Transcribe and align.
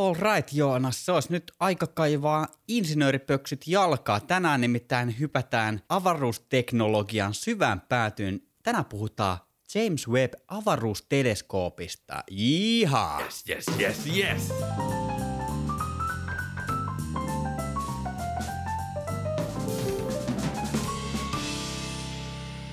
All 0.00 0.14
right, 0.14 0.52
Joonas, 0.52 1.06
se 1.06 1.12
olisi 1.12 1.32
nyt 1.32 1.52
aika 1.60 1.86
kaivaa 1.86 2.46
insinööripöksyt 2.68 3.66
jalkaa. 3.66 4.20
Tänään 4.20 4.60
nimittäin 4.60 5.18
hypätään 5.18 5.80
avaruusteknologian 5.88 7.34
syvään 7.34 7.80
päätyyn. 7.80 8.40
Tänään 8.62 8.84
puhutaan 8.84 9.38
James 9.74 10.08
Webb 10.08 10.34
avaruusteleskoopista. 10.48 12.24
Jihaa! 12.30 13.20
Yes, 13.20 13.44
yes, 13.48 13.66
yes, 13.80 14.06
yes. 14.16 14.48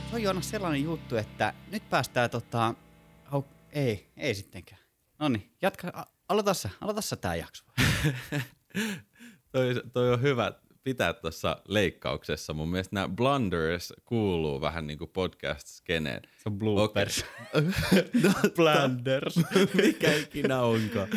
Se 0.09 0.15
on 0.15 0.23
Joonas 0.23 0.49
sellainen 0.49 0.83
juttu, 0.83 1.15
että 1.15 1.53
nyt 1.71 1.89
päästään 1.89 2.29
tota... 2.29 2.73
Oh, 3.31 3.45
ei, 3.71 4.11
ei 4.17 4.35
sittenkään. 4.35 4.81
No 5.19 5.29
niin, 5.29 5.51
jatka, 5.61 6.05
aloita 6.29 6.53
sä, 6.53 6.69
aloita 6.81 7.01
sä 7.01 7.15
tää 7.15 7.35
jakso. 7.35 7.63
toi, 9.51 9.81
toi 9.93 10.13
on 10.13 10.21
hyvä 10.21 10.51
pitää 10.87 11.13
tuossa 11.13 11.61
leikkauksessa. 11.68 12.54
Mun 12.54 12.69
mielestä 12.69 12.95
nämä 12.95 13.07
blunders 13.07 13.93
kuuluu 14.05 14.61
vähän 14.61 14.87
niin 14.87 14.97
kuin 14.97 15.09
podcast-skeneen. 15.09 16.21
Se 16.23 16.43
on 16.45 16.59
bloopers. 16.59 17.25
no, 18.23 18.32
Blunders. 18.55 19.35
Mikä 19.83 20.13
ikinä 20.13 20.61
onkaan. 20.61 21.07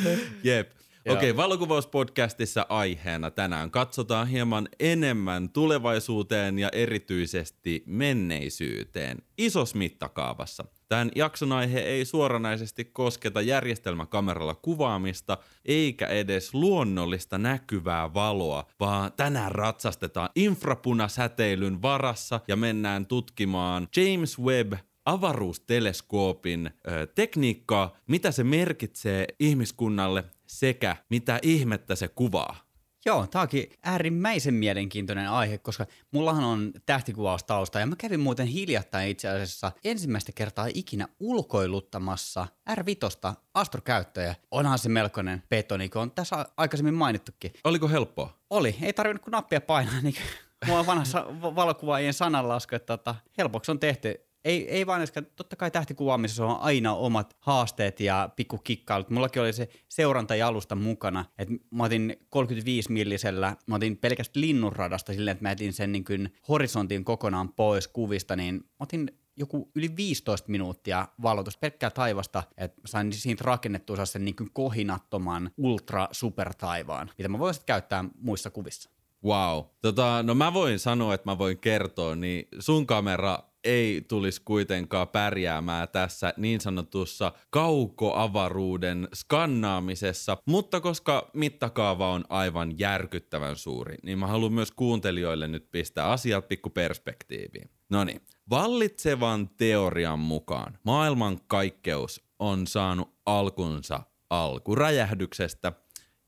Jep. 0.45 0.73
Okei, 1.09 1.37
valokuvauspodcastissa 1.37 2.67
aiheena 2.69 3.31
tänään 3.31 3.71
katsotaan 3.71 4.29
hieman 4.29 4.69
enemmän 4.81 5.49
tulevaisuuteen 5.49 6.59
ja 6.59 6.69
erityisesti 6.73 7.83
menneisyyteen 7.87 9.19
isossa 9.39 9.79
mittakaavassa. 9.79 10.65
Tämän 10.89 11.11
jakson 11.15 11.53
aihe 11.53 11.81
ei 11.81 12.05
suoranaisesti 12.05 12.85
kosketa 12.85 13.41
järjestelmäkameralla 13.41 14.55
kuvaamista 14.55 15.39
eikä 15.65 16.07
edes 16.07 16.55
luonnollista 16.55 17.39
näkyvää 17.39 18.15
valoa, 18.15 18.67
vaan 18.81 19.13
tänään 19.13 19.53
ratsastetaan 19.53 20.31
infrapunasäteilyn 20.37 21.83
varassa 21.83 22.41
ja 22.49 22.57
mennään 22.57 23.07
tutkimaan 23.07 23.89
James 23.97 24.39
Webb 24.39 24.73
avaruusteleskoopin 25.05 26.71
ö, 26.89 27.07
tekniikkaa, 27.07 27.97
mitä 28.07 28.31
se 28.31 28.45
merkitsee 28.45 29.27
ihmiskunnalle 29.41 30.25
sekä 30.51 30.97
mitä 31.09 31.39
ihmettä 31.43 31.95
se 31.95 32.09
kuvaa. 32.09 32.71
Joo, 33.07 33.27
tää 33.27 33.43
onkin 33.43 33.71
äärimmäisen 33.83 34.55
mielenkiintoinen 34.55 35.31
aihe, 35.31 35.59
koska 35.59 35.87
mullahan 36.11 36.45
on 36.45 36.73
tähtikuvaustausta 36.87 37.81
ja 37.81 37.87
mä 37.87 37.97
kävin 37.97 38.21
muuten 38.21 38.47
hiljattain 38.47 39.09
itse 39.09 39.29
asiassa 39.29 39.73
ensimmäistä 39.85 40.33
kertaa 40.35 40.67
ikinä 40.75 41.09
ulkoiluttamassa 41.21 42.47
R5 42.71 43.35
astrokäyttöjä. 43.55 44.35
Onhan 44.51 44.79
se 44.79 44.89
melkoinen 44.89 45.43
peto, 45.49 45.77
niin 45.77 45.91
kuin 45.91 46.03
on 46.03 46.11
tässä 46.11 46.47
aikaisemmin 46.57 46.95
mainittukin. 46.95 47.53
Oliko 47.65 47.89
helppoa? 47.89 48.39
Oli, 48.51 48.77
ei 48.83 48.93
tarvinnut 48.93 49.23
kuin 49.23 49.33
nappia 49.33 49.61
painaa, 49.61 50.01
niin 50.03 50.15
mulla 50.67 50.81
on 50.81 50.87
vanhassa 50.87 51.27
va- 51.43 51.55
valokuvaajien 51.55 52.15
sananlasku, 52.15 52.75
että 52.75 52.97
tota, 52.97 53.15
helpoksi 53.39 53.71
on 53.71 53.81
tehty. 53.81 54.30
Ei, 54.45 54.71
ei 54.71 54.87
vaan 54.87 55.01
äsken, 55.03 55.27
totta 55.37 55.57
kai 55.57 55.71
tähtikuvaamisessa 55.71 56.47
on 56.47 56.61
aina 56.61 56.95
omat 56.95 57.37
haasteet 57.41 58.01
ja 58.01 58.31
pikkukikkailut. 58.37 59.11
Mullakin 59.11 59.43
oli 59.43 59.53
se 59.53 59.69
seurantajalusta 59.89 60.75
mukana, 60.75 61.25
että 61.39 61.55
mä 61.71 61.85
otin 61.85 62.17
35 62.29 62.93
millisellä, 62.93 63.57
mä 63.67 63.75
otin 63.75 63.97
pelkästään 63.97 64.41
linnunradasta 64.41 65.13
silleen, 65.13 65.33
että 65.33 65.45
mä 65.45 65.51
etin 65.51 65.73
sen 65.73 65.93
niin 65.93 66.05
kuin 66.05 66.33
horisontin 66.49 67.05
kokonaan 67.05 67.53
pois 67.53 67.89
kuvista, 67.89 68.37
niin 68.37 68.55
mä 68.55 68.65
otin 68.79 69.11
joku 69.37 69.71
yli 69.75 69.97
15 69.97 70.51
minuuttia 70.51 71.09
valotus 71.23 71.57
pelkkää 71.57 71.91
taivasta, 71.91 72.43
että 72.57 72.81
sain 72.87 73.13
siitä 73.13 73.45
rakennettua 73.47 74.07
sen 74.07 74.25
niin 74.25 74.37
kuin 74.37 74.51
kohinattoman 74.53 75.51
ultra 75.57 76.09
supertaivaan, 76.13 77.11
mitä 77.19 77.29
mä 77.29 77.39
voin 77.39 77.55
sitten 77.55 77.67
käyttää 77.67 78.05
muissa 78.21 78.51
kuvissa. 78.51 78.91
Wow. 79.25 79.65
Tota, 79.83 80.23
no 80.23 80.35
mä 80.35 80.55
voin 80.55 80.79
sanoa, 80.79 81.15
että 81.15 81.31
mä 81.31 81.39
voin 81.39 81.59
kertoa, 81.59 82.17
niin 82.17 82.49
sun 82.59 82.87
kamera 82.87 83.39
ei 83.65 84.05
tulisi 84.09 84.43
kuitenkaan 84.45 85.09
pärjäämään 85.09 85.89
tässä 85.89 86.35
niin 86.37 86.61
sanotussa 86.61 87.33
kaukoavaruuden 87.51 89.09
skannaamisessa, 89.15 90.37
mutta 90.47 90.81
koska 90.81 91.31
mittakaava 91.35 92.13
on 92.13 92.25
aivan 92.29 92.79
järkyttävän 92.79 93.57
suuri, 93.57 93.97
niin 94.03 94.19
mä 94.19 94.27
haluan 94.27 94.53
myös 94.53 94.71
kuuntelijoille 94.71 95.49
nyt 95.49 95.71
pistää 95.71 96.07
asiat 96.07 96.49
pikku 96.49 96.71
perspektiiviin. 96.71 97.71
No 97.91 98.05
niin, 98.05 98.21
vallitsevan 98.51 99.49
teorian 99.49 100.19
mukaan 100.19 100.79
maailmankaikkeus 100.85 102.25
on 102.39 102.67
saanut 102.67 103.15
alkunsa 103.27 104.03
alkuräjähdyksestä 104.31 105.73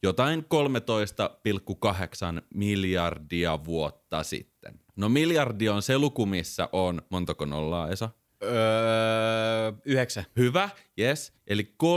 jotain 0.02 0.40
13,8 0.40 0.46
miljardia 2.54 3.64
vuotta 3.64 4.22
sitten. 4.22 4.80
No 4.96 5.08
miljardi 5.08 5.68
on 5.68 5.82
se 5.82 5.98
luku, 5.98 6.26
missä 6.26 6.68
on, 6.72 7.02
montako 7.10 7.44
nollaa 7.44 7.88
Esa? 7.88 8.10
Öö, 8.42 9.72
yhdeksän. 9.84 10.24
Hyvä, 10.36 10.68
yes. 10.98 11.32
Eli 11.46 11.74
13,8, 11.82 11.88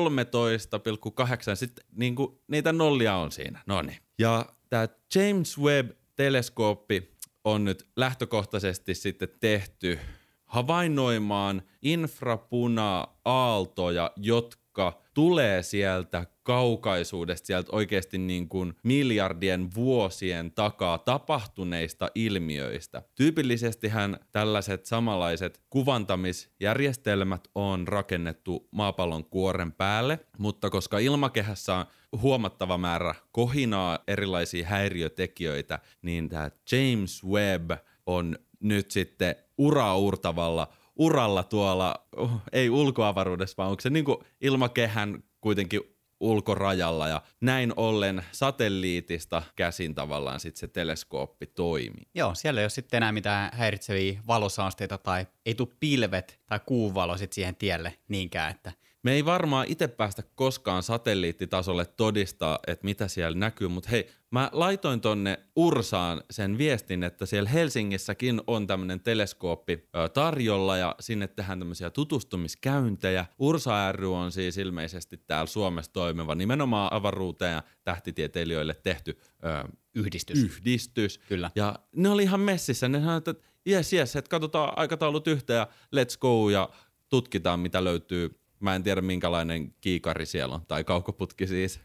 sitten 1.56 1.86
niinku, 1.92 2.42
niitä 2.48 2.74
nollia 2.74 3.16
on 3.16 3.32
siinä. 3.32 3.64
No 3.68 3.82
niin. 3.82 3.98
Ja 4.20 4.46
tämä 4.70 4.88
James 5.16 5.58
Webb-teleskooppi 5.58 7.16
on 7.44 7.64
nyt 7.64 7.88
lähtökohtaisesti 7.96 8.96
sitten 8.96 9.30
tehty 9.40 10.00
havainnoimaan 10.46 11.62
infrapuna-aaltoja, 11.82 14.12
jotka 14.16 15.02
tulee 15.16 15.64
sieltä 15.64 16.26
kaukaisuudesta, 16.44 17.48
sieltä 17.48 17.70
oikeasti 17.72 18.18
niin 18.18 18.50
kuin 18.50 18.74
miljardien 18.84 19.76
vuosien 19.76 20.52
takaa 20.52 20.98
tapahtuneista 20.98 22.10
ilmiöistä. 22.16 23.04
Tyypillisestihän 23.16 24.20
tällaiset 24.32 24.86
samanlaiset 24.86 25.62
kuvantamisjärjestelmät 25.70 27.48
on 27.56 27.88
rakennettu 27.88 28.68
maapallon 28.72 29.26
kuoren 29.26 29.72
päälle, 29.72 30.20
mutta 30.38 30.70
koska 30.70 31.00
ilmakehässä 31.00 31.76
on 31.76 31.86
huomattava 32.22 32.78
määrä 32.78 33.16
kohinaa 33.32 34.00
erilaisia 34.08 34.68
häiriötekijöitä, 34.68 35.80
niin 36.02 36.30
tämä 36.30 36.52
James 36.72 37.24
Webb 37.24 37.72
on 38.06 38.40
nyt 38.60 38.92
sitten 38.92 39.36
uraurtavalla 39.58 40.68
uralla 40.96 41.44
tuolla, 41.44 42.08
uh, 42.18 42.32
ei 42.52 42.70
ulkoavaruudessa, 42.70 43.56
vaan 43.58 43.70
onko 43.70 43.82
se 43.82 43.90
niin 43.90 44.06
kuin 44.06 44.18
ilmakehän 44.42 45.24
kuitenkin 45.42 45.82
ulkorajalla 46.20 47.08
ja 47.08 47.22
näin 47.42 47.74
ollen 47.76 48.24
satelliitista 48.32 49.44
käsin 49.56 49.96
tavallaan 49.96 50.40
sitten 50.40 50.60
se 50.60 50.68
teleskooppi 50.68 51.48
toimii. 51.48 52.08
Joo, 52.16 52.36
siellä 52.36 52.62
ei 52.62 52.64
ole 52.64 52.70
sitten 52.70 52.98
enää 52.98 53.12
mitään 53.12 53.50
häiritseviä 53.54 54.22
valosaasteita 54.28 54.98
tai 54.98 55.28
ei 55.46 55.56
tule 55.56 55.70
pilvet 55.80 56.40
tai 56.46 56.60
kuuvalo 56.66 57.18
sitten 57.18 57.36
siihen 57.36 57.56
tielle 57.56 57.94
niinkään, 58.08 58.52
että 58.52 58.72
Me 59.06 59.14
ei 59.14 59.26
varmaan 59.26 59.66
itse 59.70 59.88
päästä 59.88 60.24
koskaan 60.36 60.84
satelliittitasolle 60.84 61.86
todistaa, 61.86 62.60
että 62.68 62.86
mitä 62.86 63.08
siellä 63.08 63.38
näkyy, 63.38 63.68
mutta 63.68 63.90
hei, 63.90 64.10
mä 64.32 64.50
laitoin 64.54 65.02
tonne 65.02 65.40
Ursaan 65.56 66.24
sen 66.32 66.58
viestin, 66.58 67.04
että 67.04 67.26
siellä 67.26 67.50
Helsingissäkin 67.50 68.42
on 68.48 68.68
tämmöinen 68.68 69.00
teleskooppi 69.00 69.90
tarjolla 70.14 70.78
ja 70.78 70.96
sinne 71.00 71.28
tehdään 71.28 71.60
tämmöisiä 71.60 71.90
tutustumiskäyntejä. 71.90 73.26
Ursa 73.40 73.92
ry 73.92 74.16
on 74.16 74.32
siis 74.32 74.58
ilmeisesti 74.58 75.18
täällä 75.18 75.48
Suomessa 75.48 75.94
toimiva 75.94 76.36
nimenomaan 76.36 76.94
avaruuteen 76.94 77.54
ja 77.54 77.64
tähtitieteilijöille 77.84 78.74
tehty 78.74 79.18
ö, 79.46 79.70
yhdistys. 79.96 80.44
yhdistys. 80.44 81.18
Kyllä. 81.18 81.52
Ja 81.56 81.80
ne 81.96 82.10
oli 82.10 82.24
ihan 82.24 82.40
messissä. 82.40 82.88
Ne 82.88 83.00
sanoivat, 83.00 83.28
että 83.28 83.44
jes, 83.66 83.94
jes, 83.94 84.16
että 84.16 84.30
katsotaan 84.30 84.74
aikataulut 84.76 85.28
yhteen 85.28 85.58
ja 85.58 85.68
let's 85.96 86.18
go 86.20 86.50
ja 86.50 86.70
tutkitaan, 87.10 87.60
mitä 87.60 87.84
löytyy. 87.84 88.45
Mä 88.60 88.76
en 88.76 88.84
tiedä, 88.84 89.02
minkälainen 89.02 89.74
kiikari 89.82 90.26
siellä 90.26 90.56
on, 90.56 90.66
tai 90.68 90.84
kaukoputki 90.84 91.48
siis. 91.48 91.80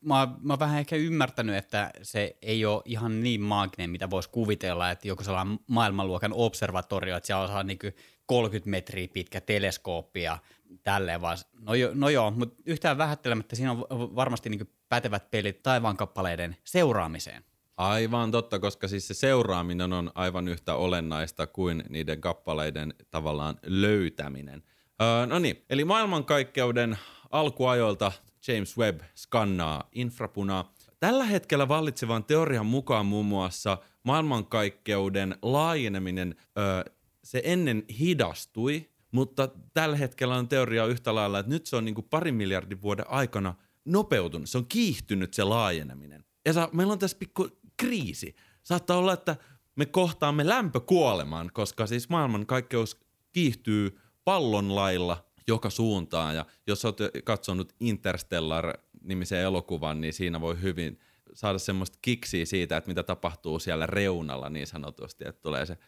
Mä, 0.00 0.28
mä 0.40 0.52
oon 0.52 0.58
vähän 0.58 0.78
ehkä 0.78 0.96
ymmärtänyt, 0.96 1.56
että 1.56 1.90
se 2.02 2.36
ei 2.42 2.66
ole 2.66 2.82
ihan 2.84 3.22
niin 3.22 3.40
maaginen, 3.40 3.90
mitä 3.90 4.10
voisi 4.10 4.30
kuvitella, 4.30 4.90
että 4.90 5.08
joku 5.08 5.24
sellainen 5.24 5.58
maailmanluokan 5.66 6.32
observatorio, 6.34 7.16
että 7.16 7.26
siellä 7.26 7.58
on 7.58 7.66
niin 7.66 7.78
30 8.26 8.70
metriä 8.70 9.08
pitkä 9.08 9.40
teleskooppi 9.40 10.22
ja 10.22 10.38
tälleen 10.82 11.20
vaan. 11.20 11.38
No, 11.60 11.74
jo, 11.74 11.90
no 11.94 12.08
joo, 12.08 12.30
mutta 12.30 12.62
yhtään 12.66 12.98
vähättelemättä 12.98 13.56
siinä 13.56 13.72
on 13.72 13.86
varmasti 14.16 14.50
niin 14.50 14.70
pätevät 14.88 15.30
pelit 15.30 15.62
taivaankappaleiden 15.62 16.56
seuraamiseen. 16.64 17.44
Aivan 17.76 18.30
totta, 18.30 18.58
koska 18.58 18.88
siis 18.88 19.08
se 19.08 19.14
seuraaminen 19.14 19.92
on 19.92 20.10
aivan 20.14 20.48
yhtä 20.48 20.74
olennaista 20.74 21.46
kuin 21.46 21.84
niiden 21.88 22.20
kappaleiden 22.20 22.94
tavallaan 23.10 23.58
löytäminen. 23.62 24.62
Öö, 25.02 25.26
no 25.26 25.38
niin, 25.38 25.64
eli 25.70 25.84
maailmankaikkeuden 25.84 26.98
alkuajoilta 27.30 28.12
James 28.48 28.78
Webb 28.78 29.00
skannaa 29.14 29.88
infrapunaa. 29.92 30.74
Tällä 31.00 31.24
hetkellä 31.24 31.68
vallitsevan 31.68 32.24
teorian 32.24 32.66
mukaan 32.66 33.06
muun 33.06 33.26
muassa 33.26 33.78
maailmankaikkeuden 34.02 35.36
laajeneminen, 35.42 36.34
öö, 36.58 36.92
se 37.24 37.42
ennen 37.44 37.84
hidastui, 37.98 38.90
mutta 39.12 39.48
tällä 39.74 39.96
hetkellä 39.96 40.36
on 40.36 40.48
teoria 40.48 40.86
yhtä 40.86 41.14
lailla, 41.14 41.38
että 41.38 41.52
nyt 41.52 41.66
se 41.66 41.76
on 41.76 41.84
niin 41.84 41.94
kuin 41.94 42.06
parin 42.10 42.34
miljardin 42.34 42.82
vuoden 42.82 43.10
aikana 43.10 43.54
nopeutunut, 43.84 44.48
se 44.50 44.58
on 44.58 44.66
kiihtynyt 44.66 45.34
se 45.34 45.44
laajeneminen. 45.44 46.24
Ja 46.44 46.52
sa, 46.52 46.68
meillä 46.72 46.92
on 46.92 46.98
tässä 46.98 47.16
pikku 47.18 47.48
kriisi. 47.76 48.34
Saattaa 48.62 48.98
olla, 48.98 49.12
että 49.12 49.36
me 49.76 49.86
kohtaamme 49.86 50.48
lämpökuoleman, 50.48 51.50
koska 51.52 51.86
siis 51.86 52.08
maailman 52.08 52.46
kaikkeus 52.46 53.00
kiihtyy 53.32 53.98
pallon 54.24 54.74
lailla 54.74 55.24
joka 55.46 55.70
suuntaan. 55.70 56.36
Ja 56.36 56.46
jos 56.66 56.84
olet 56.84 56.96
katsonut 57.24 57.74
Interstellar-nimisen 57.80 59.40
elokuvan, 59.40 60.00
niin 60.00 60.12
siinä 60.12 60.40
voi 60.40 60.62
hyvin 60.62 61.00
saada 61.34 61.58
semmoista 61.58 61.98
kiksiä 62.02 62.44
siitä, 62.44 62.76
että 62.76 62.88
mitä 62.88 63.02
tapahtuu 63.02 63.58
siellä 63.58 63.86
reunalla 63.86 64.50
niin 64.50 64.66
sanotusti, 64.66 65.24
että 65.28 65.42
tulee 65.42 65.66
se 65.66 65.78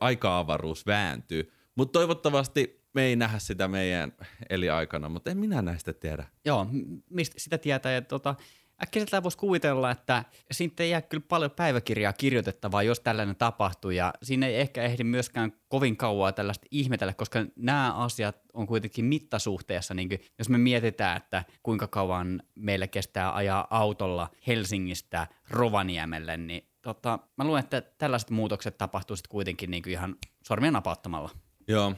aika-avaruus 0.00 0.86
vääntyy. 0.86 1.52
Mutta 1.74 1.92
toivottavasti 1.92 2.86
me 2.94 3.02
ei 3.02 3.16
nähdä 3.16 3.38
sitä 3.38 3.68
meidän 3.68 4.12
eliaikana, 4.50 5.08
mutta 5.08 5.30
en 5.30 5.38
minä 5.38 5.62
näistä 5.62 5.92
tiedä. 5.92 6.26
Joo, 6.44 6.66
mistä 7.10 7.34
sitä 7.38 7.58
tietää. 7.58 7.92
Ja 7.92 8.02
tota, 8.02 8.34
äkkiseltään 8.82 9.22
voisi 9.22 9.38
kuvitella, 9.38 9.90
että 9.90 10.24
siitä 10.50 10.82
ei 10.82 10.90
jää 10.90 11.02
kyllä 11.02 11.24
paljon 11.28 11.50
päiväkirjaa 11.50 12.12
kirjoitettavaa, 12.12 12.82
jos 12.82 13.00
tällainen 13.00 13.36
tapahtuu, 13.36 13.90
ja 13.90 14.14
siinä 14.22 14.46
ei 14.46 14.60
ehkä 14.60 14.82
ehdi 14.82 15.04
myöskään 15.04 15.52
kovin 15.68 15.96
kauaa 15.96 16.32
tällaista 16.32 16.66
ihmetellä, 16.70 17.14
koska 17.14 17.46
nämä 17.56 17.94
asiat 17.94 18.36
on 18.52 18.66
kuitenkin 18.66 19.04
mittasuhteessa, 19.04 19.94
niin 19.94 20.08
kuin, 20.08 20.20
jos 20.38 20.48
me 20.48 20.58
mietitään, 20.58 21.16
että 21.16 21.44
kuinka 21.62 21.86
kauan 21.86 22.42
meillä 22.54 22.86
kestää 22.86 23.34
ajaa 23.34 23.66
autolla 23.70 24.30
Helsingistä 24.46 25.26
Rovaniemelle, 25.50 26.36
niin 26.36 26.68
tota, 26.82 27.18
mä 27.36 27.44
luulen, 27.44 27.60
että 27.60 27.80
tällaiset 27.80 28.30
muutokset 28.30 28.78
tapahtuisivat 28.78 29.28
kuitenkin 29.28 29.70
niin 29.70 29.82
kuin 29.82 29.92
ihan 29.92 30.16
sormien 30.44 30.72
napauttamalla. 30.72 31.30
Joo. 31.68 31.94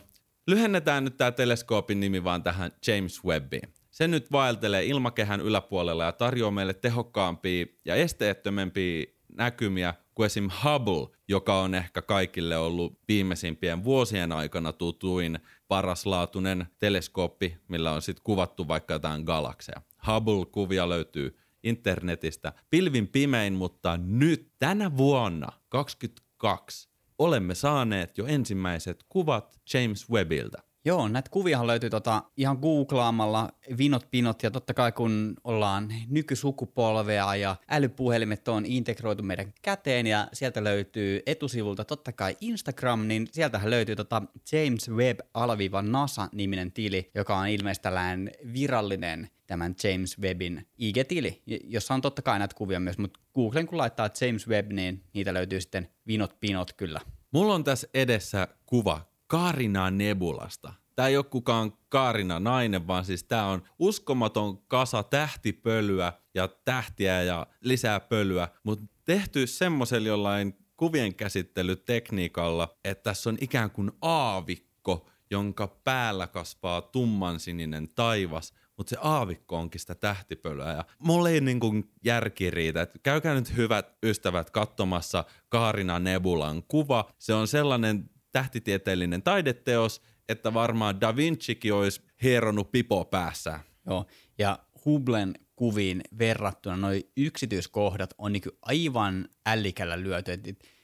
Lyhennetään 0.46 1.04
nyt 1.04 1.16
tämä 1.16 1.30
teleskoopin 1.30 2.00
nimi 2.00 2.24
vaan 2.24 2.42
tähän 2.42 2.70
James 2.86 3.24
Webbiin. 3.24 3.77
Se 3.98 4.08
nyt 4.08 4.32
vaeltelee 4.32 4.84
ilmakehän 4.84 5.40
yläpuolella 5.40 6.04
ja 6.04 6.12
tarjoaa 6.12 6.50
meille 6.50 6.74
tehokkaampia 6.74 7.66
ja 7.84 7.94
esteettömämpiä 7.94 9.06
näkymiä 9.36 9.94
kuin 10.14 10.26
esim. 10.26 10.50
Hubble, 10.64 11.16
joka 11.28 11.60
on 11.60 11.74
ehkä 11.74 12.02
kaikille 12.02 12.56
ollut 12.56 12.98
viimeisimpien 13.08 13.84
vuosien 13.84 14.32
aikana 14.32 14.72
tutuin 14.72 15.38
paraslaatuinen 15.68 16.66
teleskooppi, 16.78 17.56
millä 17.68 17.92
on 17.92 18.02
sitten 18.02 18.24
kuvattu 18.24 18.68
vaikka 18.68 18.94
jotain 18.94 19.22
galakseja. 19.22 19.82
Hubble-kuvia 20.06 20.88
löytyy 20.88 21.38
internetistä 21.62 22.52
pilvin 22.70 23.08
pimein, 23.08 23.52
mutta 23.52 23.96
nyt 23.96 24.52
tänä 24.58 24.96
vuonna 24.96 25.48
2022 25.68 26.88
olemme 27.18 27.54
saaneet 27.54 28.18
jo 28.18 28.26
ensimmäiset 28.26 29.04
kuvat 29.08 29.60
James 29.74 30.10
Webbiltä. 30.10 30.67
Joo, 30.88 31.08
näitä 31.08 31.30
kuvia 31.30 31.66
löytyy 31.66 31.90
tota, 31.90 32.22
ihan 32.36 32.58
googlaamalla 32.62 33.48
vinot 33.78 34.10
pinot 34.10 34.42
ja 34.42 34.50
totta 34.50 34.74
kai 34.74 34.92
kun 34.92 35.34
ollaan 35.44 35.88
nykysukupolvea 36.08 37.36
ja 37.36 37.56
älypuhelimet 37.70 38.48
on 38.48 38.66
integroitu 38.66 39.22
meidän 39.22 39.52
käteen 39.62 40.06
ja 40.06 40.28
sieltä 40.32 40.64
löytyy 40.64 41.22
etusivulta 41.26 41.84
totta 41.84 42.12
kai 42.12 42.36
Instagram, 42.40 43.08
niin 43.08 43.28
sieltähän 43.32 43.70
löytyy 43.70 43.96
tota 43.96 44.22
James 44.52 44.90
Webb-NASA-niminen 44.90 46.72
tili, 46.72 47.10
joka 47.14 47.36
on 47.36 47.48
tällainen 47.82 48.30
virallinen 48.52 49.28
tämän 49.46 49.74
James 49.84 50.18
Webbin 50.18 50.66
IG-tili, 50.78 51.42
jossa 51.64 51.94
on 51.94 52.00
totta 52.00 52.22
kai 52.22 52.38
näitä 52.38 52.54
kuvia 52.54 52.80
myös, 52.80 52.98
mutta 52.98 53.20
Googlen 53.34 53.66
kun 53.66 53.78
laittaa 53.78 54.10
James 54.20 54.48
Webb, 54.48 54.72
niin 54.72 55.02
niitä 55.12 55.34
löytyy 55.34 55.60
sitten 55.60 55.88
vinot 56.06 56.40
pinot 56.40 56.72
kyllä. 56.72 57.00
Mulla 57.30 57.54
on 57.54 57.64
tässä 57.64 57.88
edessä 57.94 58.48
kuva 58.66 59.08
Karina 59.28 59.90
Nebulasta. 59.90 60.72
Tämä 60.96 61.08
ei 61.08 61.16
ole 61.16 61.24
kukaan 61.24 61.72
Karina 61.88 62.40
nainen, 62.40 62.86
vaan 62.86 63.04
siis 63.04 63.24
tämä 63.24 63.46
on 63.46 63.62
uskomaton 63.78 64.58
kasa 64.58 65.02
tähtipölyä 65.02 66.12
ja 66.34 66.48
tähtiä 66.48 67.22
ja 67.22 67.46
lisää 67.60 68.00
pölyä, 68.00 68.48
mutta 68.62 68.84
tehty 69.04 69.46
semmoisella 69.46 70.08
jollain 70.08 70.54
kuvien 70.76 71.14
käsittelytekniikalla, 71.14 72.78
että 72.84 73.02
tässä 73.02 73.30
on 73.30 73.38
ikään 73.40 73.70
kuin 73.70 73.92
aavikko, 74.02 75.08
jonka 75.30 75.66
päällä 75.66 76.26
kasvaa 76.26 76.82
tummansininen 76.82 77.88
taivas, 77.94 78.54
mutta 78.76 78.90
se 78.90 78.96
aavikko 79.00 79.56
onkin 79.56 79.80
sitä 79.80 79.94
tähtipölyä. 79.94 80.72
Ja 80.72 80.84
mulle 80.98 81.30
ei 81.30 81.40
niin 81.40 81.60
kuin 81.60 81.90
järki 82.04 82.50
riitä. 82.50 82.82
Et 82.82 83.00
käykää 83.02 83.34
nyt 83.34 83.56
hyvät 83.56 83.96
ystävät 84.02 84.50
katsomassa 84.50 85.24
Kaarina 85.48 85.98
Nebulan 85.98 86.62
kuva. 86.62 87.10
Se 87.18 87.34
on 87.34 87.48
sellainen 87.48 88.10
tähtitieteellinen 88.38 89.22
taideteos, 89.22 90.02
että 90.28 90.54
varmaan 90.54 91.00
Da 91.00 91.16
Vincikin 91.16 91.74
olisi 91.74 92.02
hieronut 92.22 92.72
pipo 92.72 93.04
päässä. 93.04 93.60
Joo, 93.86 94.06
ja 94.38 94.58
Hublen 94.84 95.34
kuviin 95.56 96.00
verrattuna 96.18 96.76
noin 96.76 97.02
yksityiskohdat 97.16 98.14
on 98.18 98.32
niin 98.32 98.42
aivan 98.62 99.28
ällikällä 99.46 100.00
lyöty. 100.00 100.32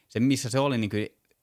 se, 0.08 0.20
missä 0.20 0.50
se 0.50 0.58
oli 0.58 0.78
niin 0.78 0.90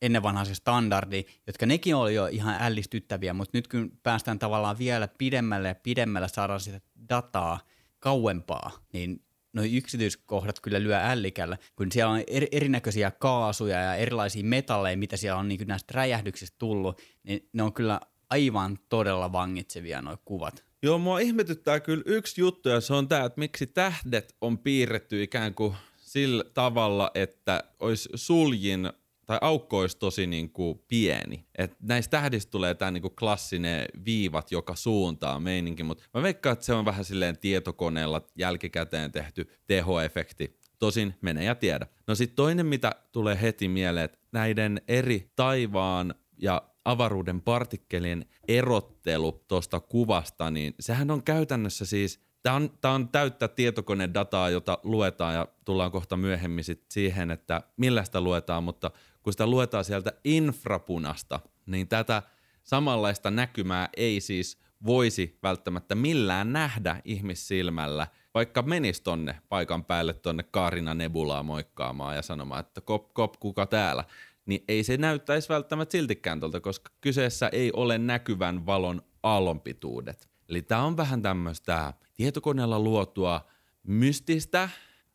ennen 0.01 0.23
vanhaa 0.23 0.45
se 0.45 0.55
standardi, 0.55 1.25
jotka 1.47 1.65
nekin 1.65 1.95
oli 1.95 2.15
jo 2.15 2.27
ihan 2.27 2.55
ällistyttäviä, 2.59 3.33
mutta 3.33 3.57
nyt 3.57 3.67
kun 3.67 3.91
päästään 4.03 4.39
tavallaan 4.39 4.77
vielä 4.77 5.07
pidemmälle 5.07 5.67
ja 5.67 5.75
pidemmälle 5.75 6.27
saadaan 6.27 6.59
sitä 6.59 6.81
dataa 7.09 7.59
kauempaa, 7.99 8.71
niin 8.93 9.21
noin 9.53 9.77
yksityiskohdat 9.77 10.59
kyllä 10.59 10.83
lyö 10.83 10.99
ällikällä, 10.99 11.57
kun 11.75 11.91
siellä 11.91 12.11
on 12.11 12.23
eri, 12.27 12.47
erinäköisiä 12.51 13.11
kaasuja 13.11 13.79
ja 13.79 13.95
erilaisia 13.95 14.43
metalleja, 14.43 14.97
mitä 14.97 15.17
siellä 15.17 15.39
on 15.39 15.47
niin 15.47 15.67
näistä 15.67 15.91
räjähdyksistä 15.95 16.55
tullut, 16.59 17.01
niin 17.23 17.49
ne 17.53 17.63
on 17.63 17.73
kyllä 17.73 17.99
aivan 18.29 18.77
todella 18.89 19.31
vangitsevia 19.31 20.01
nuo 20.01 20.17
kuvat. 20.25 20.63
Joo, 20.83 20.97
mua 20.97 21.19
ihmetyttää 21.19 21.79
kyllä 21.79 22.03
yksi 22.05 22.41
juttu, 22.41 22.69
ja 22.69 22.81
se 22.81 22.93
on 22.93 23.07
tämä, 23.07 23.25
että 23.25 23.39
miksi 23.39 23.67
tähdet 23.67 24.35
on 24.41 24.57
piirretty 24.57 25.23
ikään 25.23 25.53
kuin 25.53 25.75
sillä 25.97 26.43
tavalla, 26.53 27.11
että 27.13 27.63
olisi 27.79 28.09
suljin 28.15 28.89
tai 29.31 29.37
aukko 29.41 29.79
olisi 29.79 29.97
tosi 29.97 30.27
niin 30.27 30.49
kuin 30.49 30.81
pieni. 30.87 31.45
Et 31.57 31.75
näistä 31.81 32.17
tähdistä 32.17 32.51
tulee 32.51 32.73
tämä 32.73 32.91
niin 32.91 33.01
kuin 33.01 33.15
klassinen 33.15 33.85
viivat 34.05 34.51
joka 34.51 34.75
suuntaan 34.75 35.43
meininki, 35.43 35.83
mutta 35.83 36.03
mä 36.13 36.23
veikkaan, 36.23 36.53
että 36.53 36.65
se 36.65 36.73
on 36.73 36.85
vähän 36.85 37.05
silleen 37.05 37.37
tietokoneella 37.37 38.21
jälkikäteen 38.35 39.11
tehty 39.11 39.49
tehoefekti. 39.67 40.59
Tosin 40.79 41.15
mene 41.21 41.43
ja 41.43 41.55
tiedä. 41.55 41.87
No 42.07 42.15
sitten 42.15 42.35
toinen, 42.35 42.65
mitä 42.65 42.91
tulee 43.11 43.41
heti 43.41 43.67
mieleen, 43.67 44.05
että 44.05 44.19
näiden 44.31 44.81
eri 44.87 45.31
taivaan 45.35 46.15
ja 46.37 46.61
avaruuden 46.85 47.41
partikkelien 47.41 48.25
erottelu 48.47 49.43
tuosta 49.47 49.79
kuvasta, 49.79 50.51
niin 50.51 50.75
sehän 50.79 51.11
on 51.11 51.23
käytännössä 51.23 51.85
siis– 51.85 52.19
Tämä 52.43 52.55
on, 52.55 52.69
tämä 52.81 52.93
on 52.93 53.09
täyttä 53.09 53.47
tietokonedataa, 53.47 54.49
jota 54.49 54.77
luetaan 54.83 55.33
ja 55.33 55.47
tullaan 55.65 55.91
kohta 55.91 56.17
myöhemmin 56.17 56.63
sit 56.63 56.85
siihen, 56.89 57.31
että 57.31 57.61
millä 57.77 58.03
sitä 58.03 58.21
luetaan, 58.21 58.63
mutta 58.63 58.91
kun 59.23 59.33
sitä 59.33 59.47
luetaan 59.47 59.85
sieltä 59.85 60.13
infrapunasta, 60.23 61.39
niin 61.65 61.87
tätä 61.87 62.23
samanlaista 62.63 63.31
näkymää 63.31 63.89
ei 63.97 64.21
siis 64.21 64.61
voisi 64.85 65.39
välttämättä 65.43 65.95
millään 65.95 66.53
nähdä 66.53 67.01
ihmissilmällä, 67.05 68.07
vaikka 68.33 68.61
menisi 68.61 69.03
tonne 69.03 69.41
paikan 69.49 69.85
päälle 69.85 70.13
tonne 70.13 70.43
Kaarina 70.43 70.93
Nebulaa 70.93 71.43
moikkaamaan 71.43 72.15
ja 72.15 72.21
sanomaan, 72.21 72.59
että 72.59 72.81
kop, 72.81 73.13
kop, 73.13 73.33
kuka 73.39 73.65
täällä, 73.65 74.03
niin 74.45 74.63
ei 74.67 74.83
se 74.83 74.97
näyttäisi 74.97 75.49
välttämättä 75.49 75.91
siltikään 75.91 76.39
tuolta, 76.39 76.59
koska 76.59 76.91
kyseessä 77.01 77.49
ei 77.49 77.71
ole 77.71 77.97
näkyvän 77.97 78.65
valon 78.65 79.01
aallonpituudet. 79.23 80.29
Eli 80.49 80.61
tämä 80.61 80.83
on 80.83 80.97
vähän 80.97 81.21
tämmöistä 81.21 81.93
tietokoneella 82.13 82.79
luotua 82.79 83.47
mystistä 83.83 84.69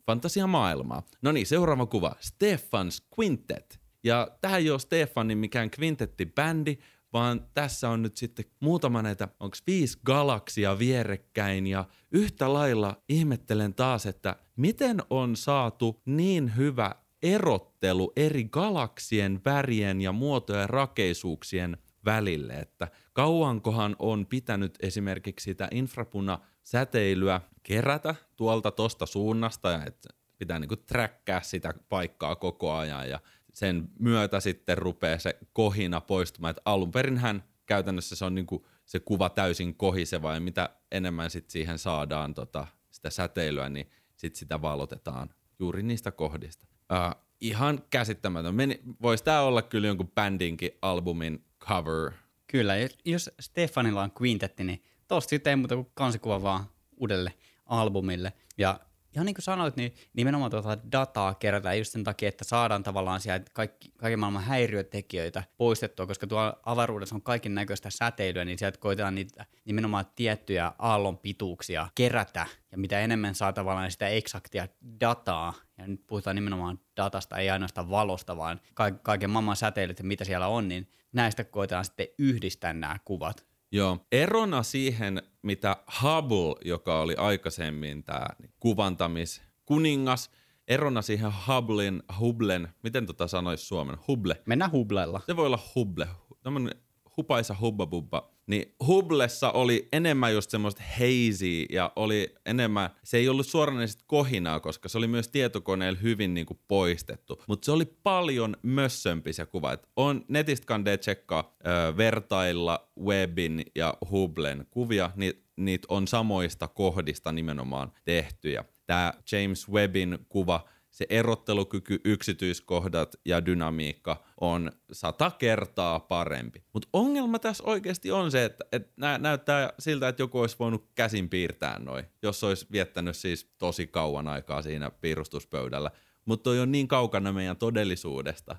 fantasiamaailmaa. 0.07 1.03
No 1.23 1.33
niin, 1.33 1.47
seuraava 1.47 1.87
kuva. 1.87 2.17
Stefans 2.21 3.07
Quintet. 3.19 3.86
Ja 4.07 4.29
tähän 4.41 4.61
ei 4.61 4.71
ole 4.71 4.79
Stefanin 4.79 5.39
mikään 5.39 5.71
kvintettibändi, 5.71 6.77
vaan 7.13 7.47
tässä 7.55 7.91
on 7.91 8.03
nyt 8.03 8.17
sitten 8.17 8.45
muutama 8.61 9.03
näitä, 9.03 9.29
onko 9.41 9.57
viisi 9.67 9.99
galaksia 10.07 10.79
vierekkäin 10.79 11.67
ja 11.67 11.85
yhtä 12.13 12.53
lailla 12.53 13.03
ihmettelen 13.09 13.75
taas, 13.75 14.07
että 14.07 14.37
miten 14.57 15.03
on 15.11 15.37
saatu 15.37 16.03
niin 16.05 16.57
hyvä 16.57 16.95
erottelu 17.23 18.13
eri 18.17 18.45
galaksien 18.45 19.41
värien 19.45 20.01
ja 20.01 20.13
muotojen 20.13 20.71
rakeisuuksien 20.71 21.79
välille, 22.05 22.53
että 22.53 22.89
kauankohan 23.13 23.97
on 23.99 24.27
pitänyt 24.27 24.79
esimerkiksi 24.81 25.45
sitä 25.45 25.69
infrapuna 25.71 26.39
säteilyä 26.63 27.41
kerätä 27.63 28.15
tuolta 28.37 28.71
tosta 28.71 29.07
suunnasta 29.07 29.85
että 29.85 30.09
pitää 30.39 30.59
niinku 30.59 30.77
träkkää 30.77 31.41
sitä 31.43 31.75
paikkaa 31.89 32.37
koko 32.37 32.73
ajan 32.73 33.11
ja 33.11 33.21
sen 33.57 33.89
myötä 33.99 34.41
sitten 34.41 34.79
rupeaa 34.79 35.19
se 35.19 35.39
kohina 35.53 36.01
poistumaan. 36.01 36.51
Että 36.51 36.63
alun 36.65 36.93
hän 37.17 37.45
käytännössä 37.67 38.17
se 38.17 38.25
on 38.25 38.35
niinku 38.35 38.67
se 38.85 39.01
kuva 39.01 39.29
täysin 39.29 39.75
kohiseva 39.75 40.35
ja 40.35 40.41
mitä 40.41 40.71
enemmän 40.93 41.31
sit 41.31 41.51
siihen 41.51 41.79
saadaan 41.79 42.35
tota, 42.35 42.67
sitä 42.91 43.11
säteilyä, 43.11 43.69
niin 43.69 43.91
sit 44.17 44.37
sitä 44.37 44.63
valotetaan 44.63 45.31
juuri 45.59 45.83
niistä 45.83 46.13
kohdista. 46.13 46.67
Uh, 46.93 47.23
ihan 47.41 47.83
käsittämätön. 47.91 48.55
Voisi 49.03 49.25
tämä 49.25 49.41
olla 49.41 49.63
kyllä 49.63 49.87
jonkun 49.87 50.13
bändinkin 50.15 50.71
albumin 50.83 51.45
cover. 51.61 52.13
Kyllä, 52.47 52.75
jos 53.05 53.31
Stefanilla 53.41 54.03
on 54.03 54.13
quintetti, 54.23 54.65
niin 54.65 54.83
tosta 55.09 55.31
sitten 55.31 55.51
ei 55.51 55.57
muuta 55.57 55.75
kuin 55.75 55.91
kansikuva 55.95 56.43
vaan 56.43 56.65
uudelle 56.97 57.33
albumille. 57.67 58.33
Ja 58.59 58.81
ihan 59.17 59.27
niin 59.27 59.35
kuin 59.35 59.43
sanoit, 59.43 59.77
niin 59.77 59.95
nimenomaan 60.15 60.51
tuota 60.51 60.79
dataa 60.93 61.35
kerätään 61.35 61.79
just 61.79 61.93
sen 61.93 62.05
takia, 62.05 62.29
että 62.29 62.45
saadaan 62.45 62.83
tavallaan 62.83 63.21
sieltä 63.21 63.51
kaikki, 63.53 63.93
kaiken 63.97 64.19
maailman 64.19 64.43
häiriötekijöitä 64.43 65.43
poistettua, 65.57 66.07
koska 66.07 66.27
tuolla 66.27 66.61
avaruudessa 66.67 67.15
on 67.15 67.23
kaiken 67.23 67.55
näköistä 67.55 67.91
säteilyä, 67.91 68.45
niin 68.45 68.59
sieltä 68.59 68.79
koitetaan 68.79 69.15
niitä 69.15 69.47
nimenomaan 69.65 70.05
tiettyjä 70.17 70.73
aallon 70.79 71.19
pituuksia 71.19 71.89
kerätä, 71.95 72.47
ja 72.73 72.79
mitä 72.79 73.01
enemmän 73.01 73.35
saa 73.35 73.53
tavallaan 73.53 73.91
sitä 73.91 74.09
eksaktia 74.09 74.69
dataa, 75.01 75.55
ja 75.79 75.87
nyt 75.87 76.07
puhutaan 76.07 76.37
nimenomaan 76.37 76.81
datasta, 76.97 77.37
ei 77.37 77.51
ainoastaan 77.51 77.91
valosta, 77.91 78.37
vaan 78.37 78.61
kaiken 79.03 79.31
maailman 79.31 79.57
säteilyt 79.57 79.99
ja 79.99 80.05
mitä 80.05 80.25
siellä 80.25 80.47
on, 80.47 80.69
niin 80.69 80.89
näistä 81.13 81.45
koitetaan 81.45 81.85
sitten 81.85 82.07
yhdistää 82.19 82.73
nämä 82.73 82.97
kuvat. 83.05 83.47
Joo, 83.73 84.07
erona 84.13 84.63
siihen, 84.63 85.23
mitä 85.47 85.77
Hubble, 86.03 86.55
joka 86.65 87.01
oli 87.01 87.15
aikaisemmin 87.17 88.05
tämä 88.05 88.27
kuvantamiskuningas, 88.61 90.31
erona 90.69 91.03
siihen 91.03 91.33
Hubblen, 91.49 92.03
Hubblen, 92.19 92.69
miten 92.83 93.07
tota 93.07 93.27
sanoisi 93.27 93.67
Suomen, 93.67 93.97
Hubble. 94.09 94.43
Mennään 94.47 94.73
Hubblella. 94.73 95.21
Se 95.27 95.37
voi 95.37 95.47
olla 95.47 95.59
Hubble, 95.75 96.09
tämmöinen 96.43 96.75
hupaisa 97.17 97.57
hubbabubba 97.61 98.36
niin 98.47 98.75
Hublessa 98.87 99.51
oli 99.51 99.89
enemmän 99.93 100.33
just 100.33 100.51
semmoista 100.51 100.83
hazy 100.99 101.67
ja 101.71 101.93
oli 101.97 102.35
enemmän, 102.47 102.91
se 103.05 103.17
ei 103.17 103.29
ollut 103.29 103.47
suoranaisesti 103.47 104.05
kohinaa, 104.07 104.61
koska 104.61 104.89
se 104.89 104.99
oli 104.99 105.09
myös 105.09 105.29
tietokoneella 105.29 105.99
hyvin 106.03 106.35
niin 106.35 106.47
kuin 106.47 106.61
poistettu, 106.69 107.43
mutta 107.49 107.65
se 107.65 107.73
oli 107.73 107.85
paljon 108.03 108.57
mössömpi 108.63 109.33
se 109.33 109.47
kuva. 109.47 109.73
Et 109.73 109.89
on 109.97 110.25
netistä 110.29 110.67
kandee 110.67 110.97
tsekkaa 110.97 111.57
ö, 111.67 111.97
vertailla 111.97 112.89
Webin 113.01 113.65
ja 113.75 113.95
Hublen 114.11 114.67
kuvia, 114.71 115.11
niin 115.17 115.45
niitä 115.57 115.87
on 115.91 116.09
samoista 116.09 116.69
kohdista 116.69 117.33
nimenomaan 117.33 117.93
tehtyjä. 118.05 118.65
Tämä 118.87 119.13
James 119.33 119.69
Webbin 119.69 120.19
kuva– 120.29 120.65
se 120.97 121.07
erottelukyky, 121.09 122.01
yksityiskohdat 122.05 123.17
ja 123.25 123.47
dynamiikka 123.47 124.25
on 124.41 124.73
sata 124.93 125.31
kertaa 125.31 126.01
parempi. 126.01 126.63
Mutta 126.73 126.89
ongelma 126.93 127.39
tässä 127.39 127.65
oikeasti 127.67 128.11
on 128.11 128.31
se, 128.31 128.45
että, 128.45 128.65
että 128.73 128.93
nä- 128.97 129.19
näyttää 129.19 129.73
siltä, 129.79 130.09
että 130.09 130.23
joku 130.23 130.41
olisi 130.41 130.57
voinut 130.59 130.91
käsin 130.95 131.29
piirtää 131.29 131.79
noin, 131.79 132.05
jos 132.23 132.45
olisi 132.45 132.67
viettänyt 132.73 133.17
siis 133.17 133.55
tosi 133.59 133.87
kauan 133.87 134.29
aikaa 134.29 134.63
siinä 134.63 134.91
piirustuspöydällä. 134.91 135.91
Mutta 136.25 136.45
toi 136.45 136.61
on 136.61 136.73
niin 136.73 136.89
kaukana 136.89 137.33
meidän 137.33 137.57
todellisuudesta, 137.57 138.57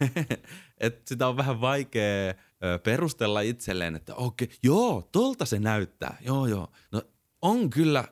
että 0.78 1.00
sitä 1.04 1.28
on 1.28 1.36
vähän 1.36 1.60
vaikea 1.60 2.34
perustella 2.82 3.40
itselleen, 3.40 3.96
että 3.96 4.14
okei, 4.14 4.48
joo, 4.62 5.08
tolta 5.12 5.44
se 5.44 5.58
näyttää, 5.58 6.16
joo 6.20 6.46
joo. 6.46 6.72
No 6.92 7.02
on 7.42 7.70
kyllä 7.70 8.04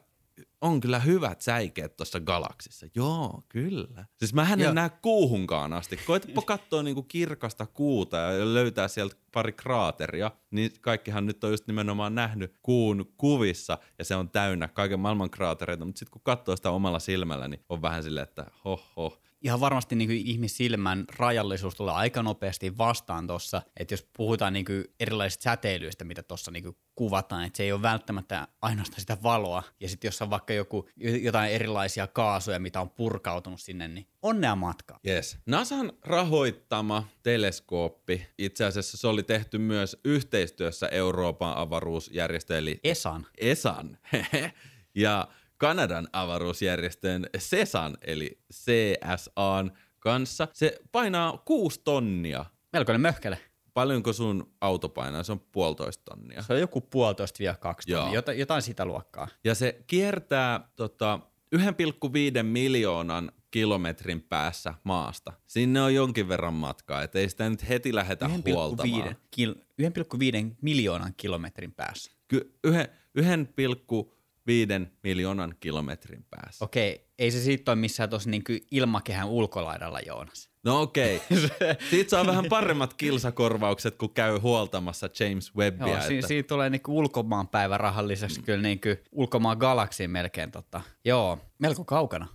on 0.64 0.80
kyllä 0.80 0.98
hyvät 0.98 1.40
säikeet 1.40 1.96
tuossa 1.96 2.20
galaksissa. 2.20 2.86
Joo, 2.94 3.42
kyllä. 3.48 4.04
Siis 4.16 4.34
mä 4.34 4.46
en 4.52 4.74
näe 4.74 4.90
kuuhunkaan 4.90 5.72
asti. 5.72 5.96
Koetapa 5.96 6.42
katsoa 6.42 6.82
niinku 6.82 7.02
kirkasta 7.02 7.66
kuuta 7.66 8.16
ja 8.16 8.54
löytää 8.54 8.88
sieltä 8.88 9.16
pari 9.32 9.52
kraateria, 9.52 10.30
niin 10.50 10.70
kaikkihan 10.80 11.26
nyt 11.26 11.44
on 11.44 11.50
just 11.50 11.66
nimenomaan 11.66 12.14
nähnyt 12.14 12.58
kuun 12.62 13.12
kuvissa 13.16 13.78
ja 13.98 14.04
se 14.04 14.16
on 14.16 14.30
täynnä 14.30 14.68
kaiken 14.68 15.00
maailman 15.00 15.30
kraatereita, 15.30 15.84
mutta 15.84 15.98
sitten 15.98 16.12
kun 16.12 16.22
katsoo 16.24 16.56
sitä 16.56 16.70
omalla 16.70 16.98
silmällä, 16.98 17.48
niin 17.48 17.64
on 17.68 17.82
vähän 17.82 18.02
silleen, 18.02 18.28
että 18.28 18.46
hoho, 18.64 19.22
ihan 19.44 19.60
varmasti 19.60 19.96
niin 19.96 20.10
ihmissilmän 20.10 21.04
rajallisuus 21.18 21.74
tulee 21.74 21.94
aika 21.94 22.22
nopeasti 22.22 22.78
vastaan 22.78 23.26
tuossa, 23.26 23.62
että 23.76 23.94
jos 23.94 24.08
puhutaan 24.16 24.52
niin 24.52 24.64
erilaisista 25.00 25.42
säteilyistä, 25.42 26.04
mitä 26.04 26.22
tuossa 26.22 26.50
niin 26.50 26.76
kuvataan, 26.94 27.44
että 27.44 27.56
se 27.56 27.62
ei 27.62 27.72
ole 27.72 27.82
välttämättä 27.82 28.48
ainoastaan 28.62 29.00
sitä 29.00 29.16
valoa, 29.22 29.62
ja 29.80 29.88
sitten 29.88 30.08
jos 30.08 30.22
on 30.22 30.30
vaikka 30.30 30.52
joku, 30.52 30.88
jotain 31.22 31.52
erilaisia 31.52 32.06
kaasuja, 32.06 32.58
mitä 32.58 32.80
on 32.80 32.90
purkautunut 32.90 33.60
sinne, 33.60 33.88
niin 33.88 34.06
onnea 34.22 34.56
matkaa. 34.56 34.98
Yes. 35.06 35.38
NASAn 35.46 35.92
rahoittama 36.02 37.08
teleskooppi, 37.22 38.26
itse 38.38 38.64
asiassa 38.64 38.96
se 38.96 39.06
oli 39.06 39.22
tehty 39.22 39.58
myös 39.58 40.00
yhteistyössä 40.04 40.88
Euroopan 40.88 41.56
avaruusjärjestö, 41.56 42.58
eli 42.58 42.80
ESAN. 42.84 43.26
ESAN. 43.38 43.98
ja 44.94 45.28
Kanadan 45.64 46.08
avaruusjärjestön 46.12 47.26
SESAN 47.38 47.96
eli 48.02 48.38
CSAn 48.52 49.72
kanssa. 50.00 50.48
Se 50.52 50.80
painaa 50.92 51.42
kuusi 51.44 51.80
tonnia. 51.84 52.44
Melkoinen 52.72 53.00
möhkele. 53.00 53.38
Paljonko 53.74 54.12
sun 54.12 54.52
auto 54.60 54.88
painaa? 54.88 55.22
Se 55.22 55.32
on 55.32 55.40
puolitoista 55.40 56.04
tonnia. 56.04 56.42
Se 56.42 56.52
on 56.52 56.60
joku 56.60 56.80
puolitoista 56.80 57.38
vielä 57.38 57.54
kaksi 57.54 57.92
tonnia, 57.92 58.14
Jota, 58.14 58.32
jotain 58.32 58.62
sitä 58.62 58.84
luokkaa. 58.84 59.28
Ja 59.44 59.54
se 59.54 59.84
kiertää 59.86 60.68
tota, 60.76 61.20
1,5 61.56 62.42
miljoonan 62.42 63.32
kilometrin 63.50 64.22
päässä 64.22 64.74
maasta. 64.84 65.32
Sinne 65.46 65.82
on 65.82 65.94
jonkin 65.94 66.28
verran 66.28 66.54
matkaa, 66.54 67.02
että 67.02 67.18
ei 67.18 67.28
sitä 67.28 67.50
nyt 67.50 67.68
heti 67.68 67.94
lähetä 67.94 68.26
1, 68.26 68.50
huoltamaan. 68.52 69.08
1,5 69.08 69.16
kil- 69.36 70.54
miljoonan 70.60 71.14
kilometrin 71.16 71.72
päässä. 71.72 72.12
Ky- 72.28 72.58
yhden, 72.64 72.88
1, 73.14 73.54
viiden 74.46 74.92
miljoonan 75.02 75.54
kilometrin 75.60 76.26
päässä. 76.30 76.64
Okei, 76.64 77.08
ei 77.18 77.30
se 77.30 77.40
siitä 77.40 77.70
ole 77.72 77.80
missään 77.80 78.10
tuossa 78.10 78.30
niin 78.30 78.42
ilmakehän 78.70 79.28
ulkolaidalla, 79.28 80.00
Joonas. 80.00 80.50
No 80.64 80.80
okei. 80.80 81.20
Okay. 81.44 81.74
Siitä 81.90 82.10
saa 82.10 82.26
vähän 82.26 82.44
paremmat 82.48 82.94
kilsakorvaukset, 82.94 83.96
kun 83.96 84.14
käy 84.14 84.38
huoltamassa 84.38 85.08
James 85.20 85.56
Webbia. 85.56 85.86
Joo, 85.86 85.96
että... 85.96 86.28
siitä 86.28 86.48
tulee 86.48 86.70
niin 86.70 86.82
ulkomaan 86.88 87.48
päivä 87.48 87.78
lisäksi 88.06 88.42
kyllä 88.42 88.62
niin 88.62 88.80
ulkomaan 89.12 89.58
galaksiin 89.58 90.10
melkein. 90.10 90.50
Tota. 90.50 90.80
Joo, 91.04 91.38
melko 91.58 91.84
kaukana. 91.84 92.26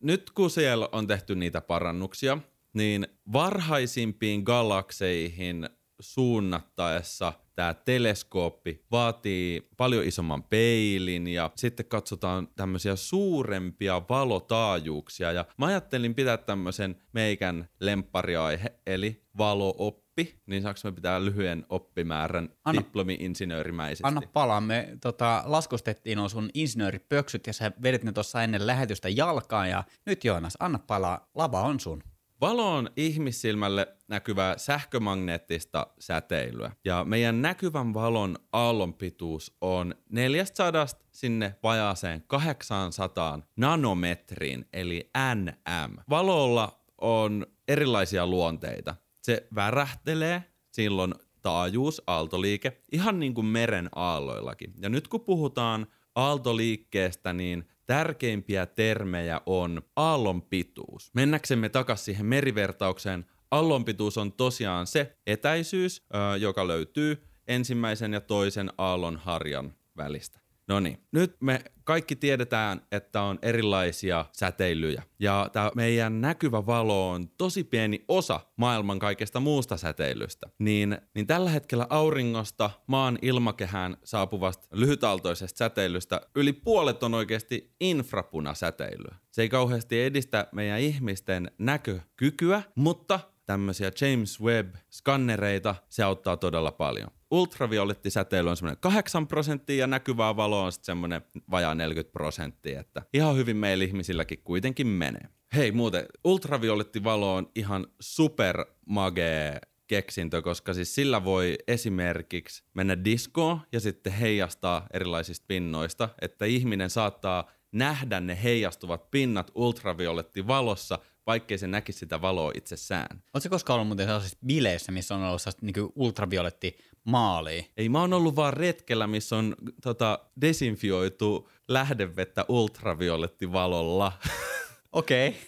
Nyt 0.00 0.30
kun 0.30 0.50
siellä 0.50 0.88
on 0.92 1.06
tehty 1.06 1.34
niitä 1.34 1.60
parannuksia, 1.60 2.38
niin 2.72 3.06
varhaisimpiin 3.32 4.42
galakseihin 4.42 5.68
suunnattaessa– 6.00 7.32
tämä 7.54 7.74
teleskooppi 7.74 8.84
vaatii 8.90 9.68
paljon 9.76 10.04
isomman 10.04 10.42
peilin 10.42 11.26
ja 11.26 11.50
sitten 11.56 11.86
katsotaan 11.86 12.48
tämmöisiä 12.56 12.96
suurempia 12.96 14.02
valotaajuuksia. 14.08 15.32
Ja 15.32 15.44
mä 15.58 15.66
ajattelin 15.66 16.14
pitää 16.14 16.36
tämmöisen 16.36 16.96
meikän 17.12 17.68
lemppariaihe, 17.80 18.72
eli 18.86 19.22
valooppi, 19.38 20.42
niin 20.46 20.62
saanko 20.62 20.80
me 20.84 20.92
pitää 20.92 21.24
lyhyen 21.24 21.66
oppimäärän 21.68 22.48
anna, 22.64 22.82
diplomi-insinöörimäisesti? 22.82 24.08
Anna 24.08 24.22
palaa, 24.32 24.60
me 24.60 24.98
tota, 25.00 25.42
laskustettiin 25.46 26.18
on 26.18 26.30
sun 26.30 26.50
insinööripöksyt 26.54 27.46
ja 27.46 27.52
sä 27.52 27.72
vedit 27.82 28.04
ne 28.04 28.12
tuossa 28.12 28.42
ennen 28.42 28.66
lähetystä 28.66 29.08
jalkaan 29.08 29.70
ja 29.70 29.84
nyt 30.06 30.24
Joonas, 30.24 30.56
anna 30.60 30.78
palaa, 30.78 31.30
lava 31.34 31.60
on 31.60 31.80
sun. 31.80 32.02
Valo 32.40 32.74
on 32.74 32.90
ihmissilmälle 32.96 33.96
näkyvää 34.08 34.58
sähkömagneettista 34.58 35.86
säteilyä. 35.98 36.72
Ja 36.84 37.04
meidän 37.04 37.42
näkyvän 37.42 37.94
valon 37.94 38.36
aallonpituus 38.52 39.56
on 39.60 39.94
400 40.08 40.86
sinne 41.12 41.54
vajaaseen 41.62 42.24
800 42.26 43.40
nanometriin, 43.56 44.64
eli 44.72 45.10
NM. 45.34 45.96
Valolla 46.10 46.80
on 47.00 47.46
erilaisia 47.68 48.26
luonteita. 48.26 48.96
Se 49.22 49.46
värähtelee, 49.54 50.44
silloin 50.70 51.14
taajuus, 51.42 52.02
aaltoliike, 52.06 52.80
ihan 52.92 53.20
niin 53.20 53.34
kuin 53.34 53.46
meren 53.46 53.88
aalloillakin. 53.94 54.74
Ja 54.80 54.88
nyt 54.88 55.08
kun 55.08 55.20
puhutaan 55.20 55.86
aaltoliikkeestä, 56.14 57.32
niin 57.32 57.68
tärkeimpiä 57.86 58.66
termejä 58.66 59.40
on 59.46 59.82
aallon 59.96 60.42
pituus. 60.42 61.10
Mennäksemme 61.14 61.68
takaisin 61.68 62.04
siihen 62.04 62.26
merivertaukseen, 62.26 63.26
aallon 63.50 63.84
pituus 63.84 64.18
on 64.18 64.32
tosiaan 64.32 64.86
se 64.86 65.16
etäisyys, 65.26 66.06
joka 66.40 66.68
löytyy 66.68 67.24
ensimmäisen 67.46 68.12
ja 68.12 68.20
toisen 68.20 68.70
aallon 68.78 69.16
harjan 69.16 69.74
välistä. 69.96 70.43
No 70.68 70.80
niin, 70.80 70.98
nyt 71.12 71.36
me 71.40 71.60
kaikki 71.84 72.16
tiedetään, 72.16 72.80
että 72.92 73.22
on 73.22 73.38
erilaisia 73.42 74.24
säteilyjä. 74.32 75.02
Ja 75.18 75.50
tämä 75.52 75.70
meidän 75.74 76.20
näkyvä 76.20 76.66
valo 76.66 77.10
on 77.10 77.28
tosi 77.28 77.64
pieni 77.64 78.04
osa 78.08 78.40
maailman 78.56 78.98
kaikesta 78.98 79.40
muusta 79.40 79.76
säteilystä. 79.76 80.46
Niin, 80.58 80.98
niin 81.14 81.26
tällä 81.26 81.50
hetkellä 81.50 81.86
auringosta 81.90 82.70
maan 82.86 83.18
ilmakehään 83.22 83.96
saapuvasta 84.04 84.68
lyhytaltoisesta 84.72 85.58
säteilystä 85.58 86.20
yli 86.34 86.52
puolet 86.52 87.02
on 87.02 87.14
oikeasti 87.14 87.74
infrapunasäteilyä. 87.80 89.16
Se 89.30 89.42
ei 89.42 89.48
kauheasti 89.48 90.02
edistä 90.02 90.46
meidän 90.52 90.80
ihmisten 90.80 91.50
näkökykyä, 91.58 92.62
mutta 92.74 93.20
tämmöisiä 93.46 93.90
James 94.00 94.40
Webb-skannereita, 94.40 95.74
se 95.88 96.02
auttaa 96.02 96.36
todella 96.36 96.72
paljon. 96.72 97.08
Ultraviolettisäteily 97.34 98.50
on 98.50 98.56
semmoinen 98.56 98.80
8 98.80 99.26
prosenttia 99.26 99.76
ja 99.76 99.86
näkyvää 99.86 100.36
valoa 100.36 100.64
on 100.64 100.72
sitten 100.72 100.86
semmoinen 100.86 101.22
vajaa 101.50 101.74
40 101.74 102.12
prosenttia, 102.12 102.80
että 102.80 103.02
ihan 103.14 103.36
hyvin 103.36 103.56
meillä 103.56 103.84
ihmisilläkin 103.84 104.40
kuitenkin 104.44 104.86
menee. 104.86 105.28
Hei 105.54 105.72
muuten, 105.72 106.06
ultraviolettivalo 106.24 107.34
on 107.34 107.50
ihan 107.54 107.86
super 108.00 108.64
magee 108.86 109.60
keksintö, 109.86 110.42
koska 110.42 110.74
siis 110.74 110.94
sillä 110.94 111.24
voi 111.24 111.58
esimerkiksi 111.68 112.64
mennä 112.74 113.04
diskoon 113.04 113.60
ja 113.72 113.80
sitten 113.80 114.12
heijastaa 114.12 114.86
erilaisista 114.92 115.44
pinnoista, 115.48 116.08
että 116.22 116.44
ihminen 116.44 116.90
saattaa 116.90 117.50
nähdä 117.72 118.20
ne 118.20 118.42
heijastuvat 118.42 119.10
pinnat 119.10 119.50
ultraviolettivalossa, 119.54 120.98
vaikkei 121.26 121.58
se 121.58 121.66
näkisi 121.66 121.98
sitä 121.98 122.20
valoa 122.20 122.52
itsessään. 122.54 123.22
Oletko 123.34 123.48
koskaan 123.48 123.74
ollut 123.74 123.88
muuten 123.88 124.06
sellaisissa 124.06 124.38
bileissä, 124.46 124.92
missä 124.92 125.14
on 125.14 125.22
ollut 125.22 125.42
sellaista 125.42 125.66
niin 125.66 125.92
ultravioletti 125.96 126.76
maalia? 127.04 127.62
Ei, 127.76 127.88
mä 127.88 128.00
oon 128.00 128.12
ollut 128.12 128.36
vaan 128.36 128.52
retkellä, 128.52 129.06
missä 129.06 129.36
on 129.36 129.56
tota, 129.82 130.18
desinfioitu 130.40 131.50
lähdevettä 131.68 132.44
ultraviolettivalolla. 132.48 134.12
Okei. 134.92 135.28
Okay. 135.28 135.40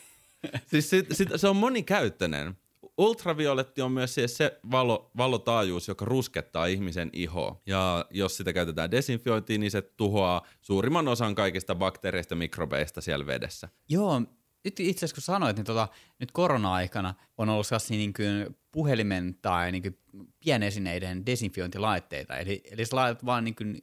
siis 0.70 0.90
sit, 0.90 1.06
sit, 1.12 1.28
se 1.36 1.48
on 1.48 1.56
monikäyttöinen. 1.56 2.56
Ultravioletti 2.98 3.82
on 3.82 3.92
myös 3.92 4.14
siis 4.14 4.36
se 4.36 4.60
valo, 4.70 5.10
valotaajuus, 5.16 5.88
joka 5.88 6.04
ruskettaa 6.04 6.66
ihmisen 6.66 7.10
ihoa. 7.12 7.60
Ja 7.66 8.06
jos 8.10 8.36
sitä 8.36 8.52
käytetään 8.52 8.90
desinfiointiin, 8.90 9.60
niin 9.60 9.70
se 9.70 9.82
tuhoaa 9.82 10.46
suurimman 10.60 11.08
osan 11.08 11.34
kaikista 11.34 11.74
bakteereista 11.74 12.32
ja 12.32 12.36
mikrobeista 12.36 13.00
siellä 13.00 13.26
vedessä. 13.26 13.68
Joo, 13.88 14.22
nyt 14.64 14.80
itse 14.80 14.98
asiassa 14.98 15.14
kun 15.14 15.22
sanoit, 15.22 15.56
niin 15.56 15.64
tota, 15.64 15.88
nyt 16.18 16.32
korona-aikana 16.32 17.14
on 17.38 17.48
ollut 17.48 17.66
sellaisia 17.66 17.96
niin 17.96 18.12
kuin 18.12 18.56
puhelimen 18.76 19.38
tai 19.42 19.72
niin 19.72 19.82
kuin 19.82 19.98
pienesineiden 20.44 21.26
desinfiointilaitteita. 21.26 22.36
Eli, 22.36 22.62
eli 22.70 22.84
sä 22.84 22.96
laitat 22.96 23.24
vaan 23.26 23.44
niin 23.44 23.54
kuin 23.54 23.78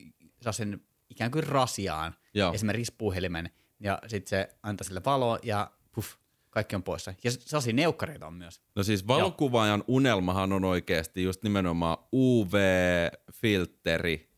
sen 0.51 0.81
ikään 1.09 1.31
kuin 1.31 1.43
rasiaan, 1.43 2.15
Joo. 2.33 2.53
esimerkiksi 2.53 2.95
puhelimen, 2.97 3.50
ja 3.79 4.00
sitten 4.07 4.29
se 4.29 4.55
antaa 4.63 4.85
sille 4.85 5.01
valoa 5.05 5.39
ja 5.43 5.71
puff, 5.91 6.15
kaikki 6.53 6.75
on 6.75 6.83
poissa. 6.83 7.13
Ja 7.24 7.31
sellaisia 7.31 7.74
neukkareita 7.74 8.27
on 8.27 8.33
myös. 8.33 8.62
No 8.75 8.83
siis 8.83 9.07
valokuvaajan 9.07 9.83
unelmahan 9.88 10.53
on 10.53 10.63
oikeasti 10.63 11.24
just 11.24 11.43
nimenomaan 11.43 11.98
UV-filteri 12.13 13.53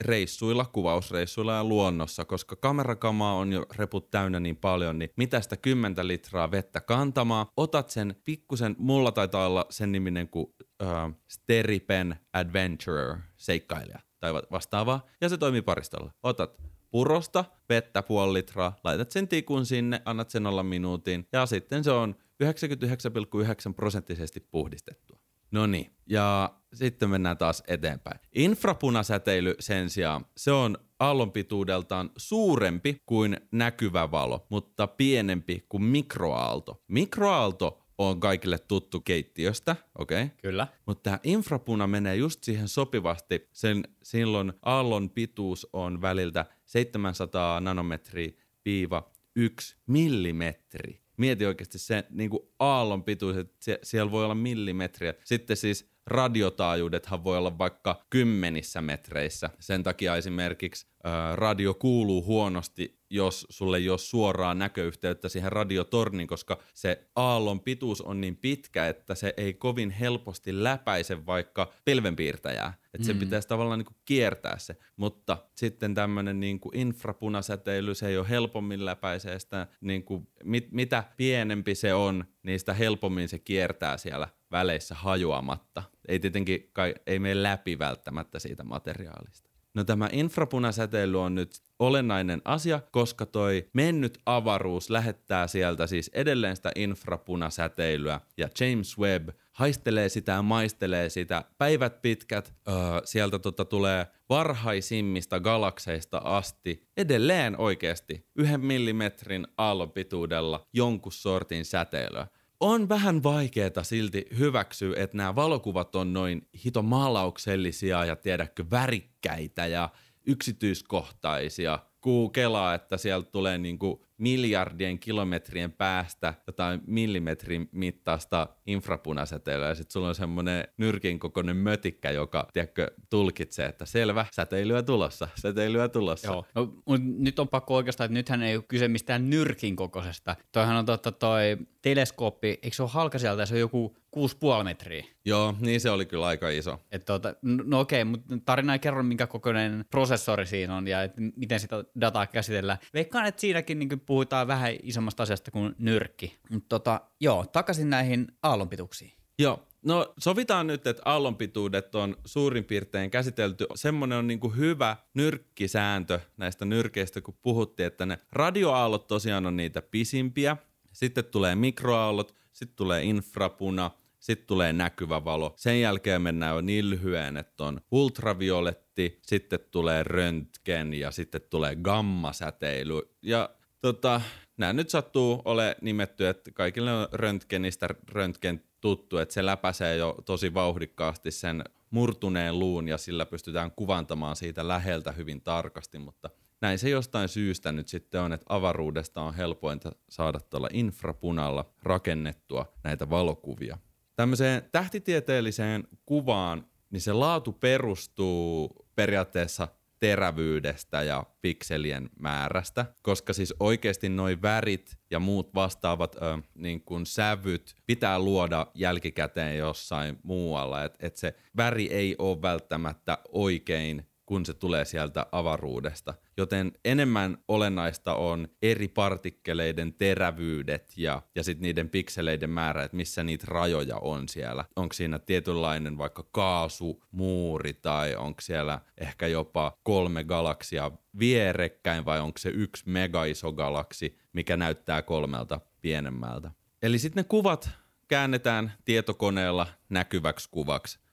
reissuilla, 0.01 0.65
kuvausreissuilla 0.65 1.53
ja 1.53 1.63
luonnossa, 1.63 2.25
koska 2.25 2.55
kamerakamaa 2.55 3.34
on 3.34 3.53
jo 3.53 3.65
reput 3.75 4.12
täynnä 4.12 4.39
niin 4.39 4.57
paljon, 4.57 5.00
niin 5.00 5.10
mitä 5.17 5.41
sitä 5.41 5.57
10 5.57 6.07
litraa 6.07 6.51
vettä 6.51 6.81
kantamaan, 6.81 7.48
otat 7.57 7.89
sen 7.89 8.15
pikkusen, 8.24 8.75
mulla 8.79 9.12
taitaa 9.12 9.48
olla 9.48 9.65
sen 9.69 9.91
niminen 9.91 10.27
kuin 10.27 10.45
uh, 10.84 10.88
Steripen 11.27 12.15
Adventurer, 12.34 13.17
seikkailija 13.36 14.00
tai 14.19 14.34
vastaavaa, 14.34 15.05
ja 15.22 15.29
se 15.29 15.38
toimii 15.38 15.62
paristolla. 15.62 16.12
Otat 16.24 16.75
purosta 16.92 17.46
vettä 17.70 18.04
puoli 18.04 18.34
litraa, 18.34 18.75
laitat 18.84 19.12
sen 19.12 19.27
tikun 19.27 19.65
sinne, 19.65 20.01
annat 20.06 20.30
sen 20.30 20.46
olla 20.48 20.63
minuutin 20.63 21.27
ja 21.34 21.46
sitten 21.46 21.84
se 21.84 21.92
on 21.92 22.15
99,9 22.44 23.74
prosenttisesti 23.75 24.39
puhdistettua. 24.39 25.20
No 25.51 25.68
niin, 25.68 25.96
ja 26.10 26.54
sitten 26.74 27.10
mennään 27.10 27.38
taas 27.38 27.63
eteenpäin. 27.68 28.20
Infrapunasäteily 28.36 29.56
sen 29.60 29.89
sijaan, 29.89 30.25
se 30.38 30.51
on 30.51 30.77
aallonpituudeltaan 31.00 32.10
suurempi 32.18 33.01
kuin 33.06 33.38
näkyvä 33.51 34.12
valo, 34.12 34.48
mutta 34.50 34.88
pienempi 34.88 35.65
kuin 35.70 35.84
mikroaalto. 35.84 36.84
Mikroaalto 36.88 37.85
on 37.98 38.20
kaikille 38.20 38.60
tuttu 38.60 39.00
keittiöstä, 39.00 39.75
okei? 39.98 40.24
Okay? 40.24 40.38
Kyllä. 40.42 40.68
Mutta 40.86 41.04
tämä 41.04 41.20
infrapuna 41.24 41.88
menee 41.88 42.16
just 42.16 42.44
siihen 42.44 42.68
sopivasti. 42.68 43.50
Sen, 43.52 43.84
silloin 44.04 44.54
aallon 44.62 45.10
pituus 45.10 45.68
on 45.74 46.02
väliltä 46.02 46.46
700 46.66 47.60
nanometriä 47.60 48.32
viiva 48.66 49.12
1 49.36 49.78
millimetri. 49.88 51.02
Mieti 51.18 51.46
oikeasti 51.46 51.80
se 51.80 52.04
niin 52.10 52.30
kuin 52.30 52.44
aallon 52.60 53.04
pituus, 53.04 53.38
että 53.38 53.56
sie, 53.60 53.80
siellä 53.84 54.12
voi 54.12 54.24
olla 54.24 54.36
millimetriä. 54.36 55.14
Sitten 55.24 55.58
siis 55.58 55.95
radiotaajuudethan 56.07 57.24
voi 57.24 57.38
olla 57.38 57.57
vaikka 57.57 58.05
kymmenissä 58.09 58.81
metreissä. 58.81 59.50
Sen 59.59 59.83
takia 59.83 60.15
esimerkiksi 60.15 60.88
ää, 61.03 61.35
radio 61.35 61.74
kuuluu 61.74 62.25
huonosti, 62.25 63.00
jos 63.09 63.47
sulle 63.50 63.77
ei 63.77 63.89
ole 63.89 63.97
suoraa 63.97 64.53
näköyhteyttä 64.53 65.29
siihen 65.29 65.51
radiotorniin, 65.51 66.27
koska 66.27 66.57
se 66.74 67.07
aallon 67.15 67.59
pituus 67.59 68.01
on 68.01 68.21
niin 68.21 68.38
pitkä, 68.38 68.88
että 68.88 69.15
se 69.15 69.33
ei 69.37 69.53
kovin 69.53 69.89
helposti 69.89 70.63
läpäise 70.63 71.25
vaikka 71.25 71.74
pilvenpiirtäjää. 71.85 72.74
Että 72.94 72.98
mm. 72.98 73.03
se 73.03 73.13
pitäisi 73.13 73.48
tavallaan 73.48 73.79
niin 73.79 73.85
kuin 73.85 73.98
kiertää 74.05 74.57
se. 74.57 74.77
Mutta 74.96 75.37
sitten 75.55 75.94
tämmöinen 75.94 76.39
niin 76.39 76.59
kuin 76.59 76.77
infrapunasäteily, 76.77 77.96
se 77.96 78.07
ei 78.07 78.18
ole 78.18 78.29
helpommin 78.29 78.85
läpäisee 78.85 79.39
sitä, 79.39 79.68
niin 79.81 80.03
kuin, 80.03 80.27
mit, 80.44 80.72
mitä 80.72 81.03
pienempi 81.18 81.75
se 81.75 81.94
on, 81.94 82.25
niin 82.46 82.60
sitä 82.60 82.74
helpommin 82.74 83.29
se 83.29 83.40
kiertää 83.40 83.98
siellä 83.98 84.27
väleissä 84.51 84.96
hajoamatta. 84.96 85.84
Ei 86.08 86.20
tietenkin 86.20 86.70
kai, 86.74 86.96
ei 87.08 87.20
mene 87.20 87.44
läpi 87.44 87.79
välttämättä 87.79 88.40
siitä 88.40 88.64
materiaalista. 88.64 89.50
No 89.74 89.84
tämä 89.84 90.10
infrapunasäteily 90.12 91.22
on 91.22 91.36
nyt 91.36 91.62
olennainen 91.79 92.42
asia, 92.46 92.81
koska 92.92 93.25
toi 93.25 93.70
mennyt 93.74 94.18
avaruus 94.25 94.90
lähettää 94.90 95.48
sieltä 95.48 95.88
siis 95.88 96.12
edelleen 96.14 96.55
sitä 96.55 96.72
infrapunasäteilyä 96.75 98.22
ja 98.38 98.50
James 98.60 98.98
Webb 98.98 99.29
haistelee 99.55 100.09
sitä 100.09 100.31
ja 100.31 100.41
maistelee 100.41 101.09
sitä 101.09 101.44
päivät 101.57 102.01
pitkät. 102.01 102.53
Öö, 102.68 102.75
sieltä 103.05 103.39
tota 103.39 103.65
tulee 103.65 104.07
varhaisimmista 104.29 105.39
galakseista 105.39 106.18
asti 106.18 106.87
edelleen 106.98 107.57
oikeasti 107.57 108.25
yhden 108.35 108.61
millimetrin 108.61 109.48
aallonpituudella 109.57 110.68
jonkun 110.74 111.11
sortin 111.11 111.65
säteilyä 111.65 112.27
on 112.59 112.89
vähän 112.89 113.24
vaikeeta 113.24 113.83
silti 113.83 114.25
hyväksyä, 114.37 114.94
että 114.98 115.18
nämä 115.18 115.35
valokuvat 115.35 115.96
on 115.96 116.13
noin 116.13 116.48
hito 116.65 116.81
maalauksellisia 116.81 118.05
ja 118.05 118.15
tiedäkö 118.15 118.65
värikkäitä 118.72 119.68
ja 119.68 119.89
yksityiskohtaisia. 120.27 121.79
Kuu 122.01 122.29
kelaa, 122.29 122.74
että 122.74 122.98
sieltä 122.98 123.31
tulee 123.31 123.57
niinku 123.57 124.04
miljardien 124.18 125.00
kilometrien 125.00 125.72
päästä 125.72 126.34
jotain 126.48 126.82
millimetrin 126.88 127.70
mittaista 127.72 128.48
infrapunasäteilyä 128.66 129.68
ja 129.68 129.75
sitten 129.75 129.94
sulla 129.94 130.08
on 130.08 130.16
semmoinen 130.16 130.68
nyrkin 130.78 131.20
kokoinen 131.20 131.58
mötikkä, 131.58 132.12
joka 132.12 132.48
tiedätkö, 132.54 132.92
tulkitsee, 133.10 133.66
että 133.66 133.86
selvä, 133.86 134.25
säteilyä 134.32 134.84
tulossa, 134.84 135.28
säteilyä 135.36 135.90
tulossa. 135.90 136.32
Joo. 136.32 136.46
No, 136.56 136.98
nyt 137.18 137.40
on 137.40 137.48
pakko 137.48 137.75
oikeastaan, 137.75 138.06
että 138.06 138.14
nythän 138.14 138.44
ei 138.44 138.56
ole 138.56 138.64
kyse 138.68 138.88
mistään 138.88 139.30
nyrkin 139.30 139.75
kokoisesta. 139.75 140.36
Toihan 140.51 140.75
on 140.75 140.86
totta 140.86 141.12
toi 141.12 141.58
teleskooppi, 141.82 142.48
eikö 142.48 142.75
se 142.75 142.84
ole 142.84 142.92
halka 142.94 143.20
sieltä, 143.20 143.46
se 143.46 143.54
on 143.54 143.60
joku 143.60 143.96
6,5 144.16 144.64
metriä. 144.64 145.06
Joo, 145.25 145.56
niin 145.60 145.82
se 145.82 145.90
oli 145.90 146.06
kyllä 146.06 146.25
aika 146.25 146.50
iso. 146.50 146.80
Et 146.92 147.06
tota, 147.06 147.36
no 147.42 147.80
okei, 147.80 148.04
mutta 148.04 148.38
tarina 148.46 148.74
ei 148.74 148.80
kerro, 148.80 149.04
minkä 149.04 149.28
kokoinen 149.28 149.86
prosessori 149.92 150.46
siinä 150.46 150.75
on 150.75 150.88
ja 150.88 151.04
et 151.04 151.14
miten 151.36 151.60
sitä 151.60 151.84
dataa 152.01 152.28
käsitellään. 152.28 152.78
Veikkaan, 152.94 153.25
että 153.25 153.42
siinäkin 153.42 153.80
niin 153.80 154.01
puhutaan 154.05 154.48
vähän 154.48 154.74
isommasta 154.83 155.24
asiasta 155.24 155.51
kuin 155.51 155.75
nyrkki. 155.77 156.37
Mutta 156.50 156.70
tota, 156.70 157.01
joo, 157.20 157.46
takaisin 157.46 157.89
näihin 157.89 158.27
aallonpituuksiin. 158.44 159.13
Joo, 159.39 159.68
No 159.85 160.13
sovitaan 160.20 160.68
nyt, 160.68 160.87
että 160.87 161.01
aallonpituudet 161.05 161.96
on 161.96 162.18
suurin 162.25 162.65
piirtein 162.65 163.11
käsitelty. 163.11 163.65
Semmoinen 163.75 164.18
on 164.18 164.27
niinku 164.27 164.50
hyvä 164.50 164.98
nyrkkisääntö 165.13 166.20
näistä 166.37 166.65
nyrkeistä, 166.65 167.22
kun 167.22 167.37
puhuttiin, 167.41 167.87
että 167.87 168.05
ne 168.05 168.20
radioaallot 168.31 169.07
tosiaan 169.07 169.46
on 169.46 169.57
niitä 169.57 169.81
pisimpiä. 169.81 170.57
Sitten 170.91 171.25
tulee 171.25 171.55
mikroaallot, 171.55 172.35
sitten 172.51 172.75
tulee 172.75 173.03
infrapuna, 173.03 173.91
sitten 174.20 174.48
tulee 174.48 174.74
näkyvä 174.74 175.25
valo. 175.25 175.53
Sen 175.57 175.81
jälkeen 175.81 176.22
mennään 176.22 176.55
jo 176.55 176.61
niin 176.61 176.89
lyhyen, 176.89 177.37
että 177.37 177.63
on 177.63 177.81
ultravioletti, 177.91 179.20
sitten 179.22 179.59
tulee 179.72 180.03
röntgen 180.03 180.94
ja 180.94 181.11
sitten 181.11 181.41
tulee 181.50 181.75
gammasäteily. 181.75 183.01
Ja 183.22 183.50
tota, 183.85 184.21
nämä 184.57 184.74
nyt 184.74 184.89
sattuu 184.89 185.41
ole 185.45 185.75
nimetty, 185.81 186.27
että 186.27 186.51
kaikille 186.51 186.93
on 186.93 187.07
röntgenistä 187.11 187.87
röntgen 188.11 188.63
tuttu, 188.81 189.17
että 189.17 189.33
se 189.33 189.45
läpäisee 189.45 189.98
jo 189.98 190.15
tosi 190.25 190.53
vauhdikkaasti 190.53 191.31
sen 191.31 191.63
murtuneen 191.89 192.59
luun 192.59 192.87
ja 192.87 192.98
sillä 192.98 193.25
pystytään 193.25 193.71
kuvantamaan 193.71 194.35
siitä 194.35 194.67
läheltä 194.67 195.11
hyvin 195.11 195.41
tarkasti, 195.41 196.00
mutta 196.00 196.29
näin 196.61 196.79
se 196.79 196.89
jostain 196.89 197.29
syystä 197.29 197.71
nyt 197.71 197.87
sitten 197.87 198.21
on, 198.21 198.33
että 198.33 198.45
avaruudesta 198.50 199.21
on 199.21 199.33
helpointa 199.33 199.91
saada 200.09 200.39
tuolla 200.39 200.69
infrapunalla 200.74 201.74
rakennettua 201.83 202.74
näitä 202.83 203.09
valokuvia. 203.09 203.77
Tämmöiseen 204.15 204.69
tähtitieteelliseen 204.71 205.87
kuvaan, 206.05 206.67
niin 206.89 207.01
se 207.01 207.13
laatu 207.13 207.51
perustuu 207.51 208.87
periaatteessa 208.95 209.67
terävyydestä 210.00 211.03
ja 211.03 211.24
pikselien 211.42 212.10
määrästä, 212.20 212.86
koska 213.01 213.34
siis 213.34 213.53
oikeasti 213.60 214.10
noi 214.10 214.42
värit 214.42 214.98
ja 215.12 215.20
muut 215.20 215.53
vastaavat 215.55 216.16
ö, 216.16 216.20
niin 216.55 216.81
kuin 216.81 217.05
sävyt 217.05 217.75
pitää 217.86 218.20
luoda 218.20 218.68
jälkikäteen 218.74 219.58
jossain 219.58 220.20
muualla, 220.24 220.84
että 220.84 221.08
et 221.08 221.18
se 221.18 221.36
väri 221.58 221.88
ei 221.92 222.16
ole 222.18 222.42
välttämättä 222.42 223.18
oikein 223.31 224.08
kun 224.25 224.46
se 224.46 224.53
tulee 224.53 224.85
sieltä 224.85 225.25
avaruudesta. 225.31 226.14
Joten 226.38 226.72
enemmän 226.85 227.38
olennaista 227.48 228.16
on 228.16 228.48
eri 228.61 228.88
partikkeleiden 228.88 229.94
terävyydet 229.94 230.94
ja, 230.98 231.22
ja 231.35 231.44
sitten 231.44 231.61
niiden 231.61 231.90
pikseleiden 231.90 232.50
määrä, 232.50 232.83
että 232.83 232.98
missä 232.98 233.24
niitä 233.24 233.46
rajoja 233.48 233.98
on 233.98 234.29
siellä. 234.29 234.66
Onko 234.75 234.94
siinä 234.94 235.20
tietynlainen 235.20 235.98
vaikka 235.98 236.24
kaasumuuri 236.31 237.74
tai 237.74 238.16
onko 238.16 238.42
siellä 238.42 238.79
ehkä 238.98 239.27
jopa 239.27 239.77
kolme 239.83 240.24
galaksia 240.24 240.92
vierekkäin 241.20 242.05
vai 242.05 242.20
onko 242.20 242.38
se 242.38 242.50
yksi 242.50 242.83
mega 242.90 243.25
iso 243.25 243.51
galaksi, 243.53 244.18
mikä 244.33 244.57
näyttää 244.57 245.01
kolmelta 245.01 245.59
pienemmältä. 245.81 246.51
Eli 246.81 247.00
sitten 247.00 247.22
ne 247.22 247.27
kuvat 247.27 247.70
käännetään 248.07 248.74
tietokoneella 248.85 249.68
näkyväksi 249.90 250.50
kuvaksi. 250.51 251.04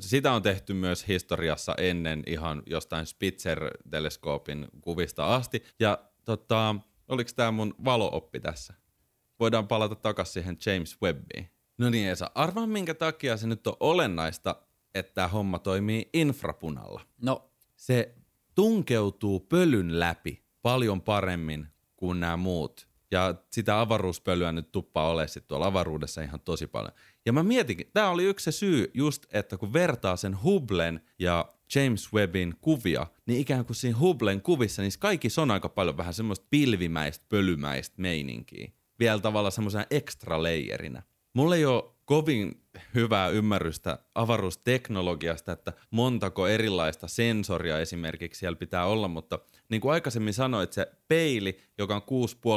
Sitä 0.00 0.32
on 0.32 0.42
tehty 0.42 0.74
myös 0.74 1.08
historiassa 1.08 1.74
ennen 1.78 2.22
ihan 2.26 2.62
jostain 2.66 3.06
Spitzer-teleskoopin 3.06 4.68
kuvista 4.80 5.34
asti. 5.34 5.64
Ja 5.80 5.98
tota, 6.24 6.74
oliko 7.08 7.30
tämä 7.36 7.50
mun 7.50 7.74
valooppi 7.84 8.40
tässä? 8.40 8.74
Voidaan 9.40 9.68
palata 9.68 9.94
takaisin 9.94 10.32
siihen 10.32 10.58
James 10.66 11.02
Webbiin. 11.02 11.50
No 11.78 11.90
niin 11.90 12.08
Esa, 12.08 12.30
arvaa 12.34 12.66
minkä 12.66 12.94
takia 12.94 13.36
se 13.36 13.46
nyt 13.46 13.66
on 13.66 13.76
olennaista, 13.80 14.56
että 14.94 15.14
tämä 15.14 15.28
homma 15.28 15.58
toimii 15.58 16.10
infrapunalla. 16.12 17.00
No. 17.22 17.50
Se 17.76 18.14
tunkeutuu 18.54 19.40
pölyn 19.40 20.00
läpi 20.00 20.44
paljon 20.62 21.02
paremmin 21.02 21.66
kuin 21.96 22.20
nämä 22.20 22.36
muut 22.36 22.85
ja 23.10 23.34
sitä 23.52 23.80
avaruuspölyä 23.80 24.52
nyt 24.52 24.72
tuppaa 24.72 25.10
ole 25.10 25.28
sitten 25.28 25.48
tuolla 25.48 25.66
avaruudessa 25.66 26.22
ihan 26.22 26.40
tosi 26.40 26.66
paljon. 26.66 26.92
Ja 27.26 27.32
mä 27.32 27.42
mietinkin, 27.42 27.90
tämä 27.92 28.10
oli 28.10 28.24
yksi 28.24 28.44
se 28.44 28.52
syy 28.52 28.90
just, 28.94 29.26
että 29.32 29.56
kun 29.56 29.72
vertaa 29.72 30.16
sen 30.16 30.42
Hubblen 30.42 31.00
ja 31.18 31.52
James 31.74 32.12
Webbin 32.12 32.54
kuvia, 32.60 33.06
niin 33.26 33.40
ikään 33.40 33.64
kuin 33.64 33.76
siinä 33.76 33.98
Hubblen 33.98 34.42
kuvissa, 34.42 34.82
niin 34.82 34.92
kaikki 34.98 35.28
on 35.42 35.50
aika 35.50 35.68
paljon 35.68 35.96
vähän 35.96 36.14
semmoista 36.14 36.46
pilvimäistä, 36.50 37.26
pölymäistä 37.28 37.94
meininkiä. 37.98 38.72
Vielä 38.98 39.20
tavallaan 39.20 39.52
semmoisena 39.52 39.84
extra 39.90 40.42
layerinä. 40.42 41.02
Mulla 41.34 41.56
ei 41.56 41.64
ole 41.64 41.95
kovin 42.06 42.62
hyvää 42.94 43.28
ymmärrystä 43.28 43.98
avaruusteknologiasta, 44.14 45.52
että 45.52 45.72
montako 45.90 46.46
erilaista 46.46 47.08
sensoria 47.08 47.80
esimerkiksi 47.80 48.38
siellä 48.38 48.56
pitää 48.56 48.86
olla, 48.86 49.08
mutta 49.08 49.38
niin 49.68 49.80
kuin 49.80 49.92
aikaisemmin 49.92 50.34
sanoit, 50.34 50.72
se 50.72 50.92
peili, 51.08 51.58
joka 51.78 51.94
on 51.96 52.02